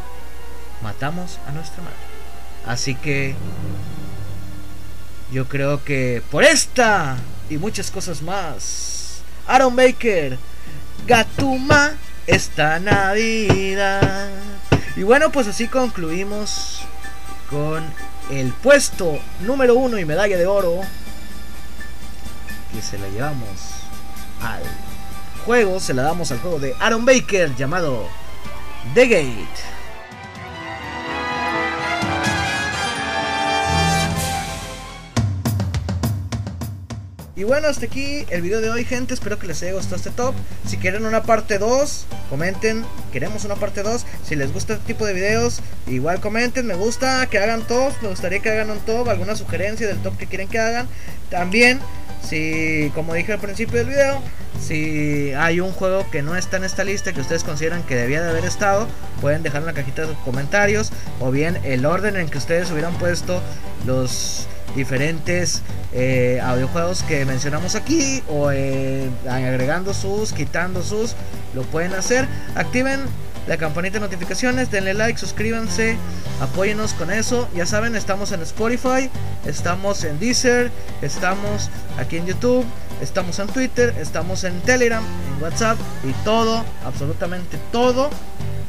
matamos 0.83 1.38
a 1.49 1.53
nuestra 1.53 1.83
madre. 1.83 1.96
Así 2.66 2.94
que 2.94 3.35
yo 5.33 5.49
creo 5.49 5.83
que 5.85 6.22
por 6.31 6.44
esta 6.44 7.16
y 7.49 7.59
muchas 7.59 7.90
cosas 7.90 8.22
más, 8.22 9.22
Aaron 9.46 9.75
Baker, 9.75 10.38
Gatuma 11.07 11.94
esta 12.27 12.79
Navidad. 12.79 14.31
Y 14.97 15.03
bueno, 15.03 15.31
pues 15.31 15.47
así 15.47 15.69
concluimos 15.69 16.83
con 17.51 17.85
el 18.31 18.53
puesto 18.53 19.19
número 19.41 19.75
uno 19.75 19.99
y 19.99 20.05
medalla 20.05 20.37
de 20.37 20.47
oro 20.47 20.81
que 22.73 22.83
se 22.83 22.99
la 22.99 23.09
llevamos 23.09 23.49
al 24.43 24.62
juego, 25.45 25.79
se 25.81 25.95
la 25.95 26.03
damos 26.03 26.33
al 26.33 26.41
juego 26.41 26.59
de 26.59 26.75
Aaron 26.81 27.05
Baker 27.05 27.55
llamado 27.55 28.09
The 28.95 29.07
Gate. 29.07 29.76
Y 37.38 37.44
bueno, 37.44 37.68
hasta 37.68 37.85
aquí 37.85 38.25
el 38.31 38.40
video 38.40 38.62
de 38.62 38.70
hoy, 38.70 38.87
gente. 38.87 39.12
Espero 39.12 39.38
que 39.38 39.46
les 39.46 39.62
haya 39.62 39.75
gustado 39.75 39.96
este 39.96 40.09
top. 40.09 40.35
Si 40.66 40.79
quieren 40.79 41.05
una 41.05 41.22
parte 41.22 41.59
2, 41.59 42.07
comenten. 42.31 42.83
Queremos 43.12 43.44
una 43.44 43.57
parte 43.57 43.83
2. 43.83 44.07
Si 44.25 44.37
les 44.37 44.55
gusta 44.55 44.72
este 44.72 44.87
tipo 44.87 45.05
de 45.05 45.12
videos, 45.12 45.61
igual 45.87 46.18
comenten. 46.20 46.66
Me 46.66 46.75
gusta 46.75 47.27
que 47.27 47.38
hagan 47.38 47.66
top. 47.66 47.92
Me 48.01 48.09
gustaría 48.09 48.38
que 48.38 48.51
hagan 48.51 48.70
un 48.70 48.79
top. 48.79 49.11
Alguna 49.11 49.37
sugerencia 49.37 49.87
del 49.87 49.99
top 49.99 50.16
que 50.16 50.27
quieren 50.27 50.49
que 50.49 50.59
hagan. 50.59 50.88
También, 51.29 51.79
si, 52.27 52.90
como 52.94 53.12
dije 53.12 53.35
al 53.35 53.38
principio 53.38 53.81
del 53.81 53.88
video, 53.88 54.22
si 54.59 55.35
hay 55.35 55.61
un 55.61 55.72
juego 55.72 56.11
que 56.11 56.22
no 56.22 56.37
está 56.37 56.57
en 56.57 56.64
esta 56.64 56.85
lista 56.85 57.12
que 57.12 57.20
ustedes 57.20 57.44
consideran 57.44 57.83
que 57.83 57.96
debía 57.96 58.22
de 58.22 58.31
haber 58.31 58.46
estado, 58.46 58.88
pueden 59.20 59.42
dejar 59.42 59.61
en 59.61 59.66
la 59.66 59.75
cajita 59.75 60.07
de 60.07 60.14
comentarios. 60.25 60.90
O 61.20 61.31
bien 61.31 61.59
el 61.64 61.85
orden 61.85 62.16
en 62.16 62.31
que 62.31 62.38
ustedes 62.38 62.70
hubieran 62.70 62.94
puesto 62.94 63.42
los 63.85 64.49
diferentes 64.75 65.62
eh, 65.99 66.41
audiojuegos 66.43 67.03
que 67.03 67.25
mencionamos 67.25 67.75
aquí 67.75 68.23
o 68.29 68.51
eh, 68.51 69.09
agregando 69.29 69.95
sus, 69.95 70.35
quitando 70.35 70.83
sus, 70.83 71.15
lo 71.55 71.63
pueden 71.63 71.95
hacer. 71.95 72.29
Activen 72.55 73.01
la 73.47 73.57
campanita 73.57 73.95
de 73.95 74.01
notificaciones, 74.01 74.71
denle 74.71 74.93
like, 74.93 75.19
suscríbanse, 75.19 75.97
apóyenos 76.43 76.93
con 76.93 77.11
eso. 77.11 77.49
Ya 77.55 77.65
saben, 77.65 77.97
estamos 77.97 78.33
en 78.33 78.43
Spotify, 78.43 79.11
estamos 79.47 80.05
en 80.05 80.19
Deezer, 80.19 80.71
estamos 81.01 81.71
aquí 81.99 82.19
en 82.19 82.27
YouTube, 82.27 82.67
estamos 83.01 83.39
en 83.39 83.47
Twitter, 83.47 83.95
estamos 83.99 84.45
en 84.45 84.61
Telegram, 84.61 85.03
en 85.03 85.43
WhatsApp 85.43 85.79
y 86.05 86.13
todo, 86.25 86.63
absolutamente 86.85 87.57
todo 87.73 88.11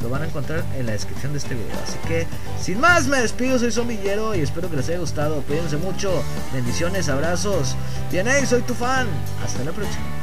lo 0.01 0.09
van 0.09 0.21
a 0.23 0.25
encontrar 0.25 0.63
en 0.77 0.85
la 0.85 0.91
descripción 0.91 1.33
de 1.33 1.39
este 1.39 1.55
video. 1.55 1.75
Así 1.83 1.97
que, 2.07 2.27
sin 2.61 2.79
más, 2.79 3.07
me 3.07 3.19
despido. 3.19 3.59
Soy 3.59 3.71
Zombillero 3.71 4.35
y 4.35 4.41
espero 4.41 4.69
que 4.69 4.77
les 4.77 4.87
haya 4.89 4.99
gustado. 4.99 5.41
Cuídense 5.43 5.77
mucho. 5.77 6.23
Bendiciones, 6.53 7.09
abrazos. 7.09 7.75
Bien, 8.11 8.27
soy 8.45 8.61
tu 8.61 8.73
fan. 8.73 9.07
Hasta 9.43 9.63
la 9.63 9.71
próxima. 9.71 10.16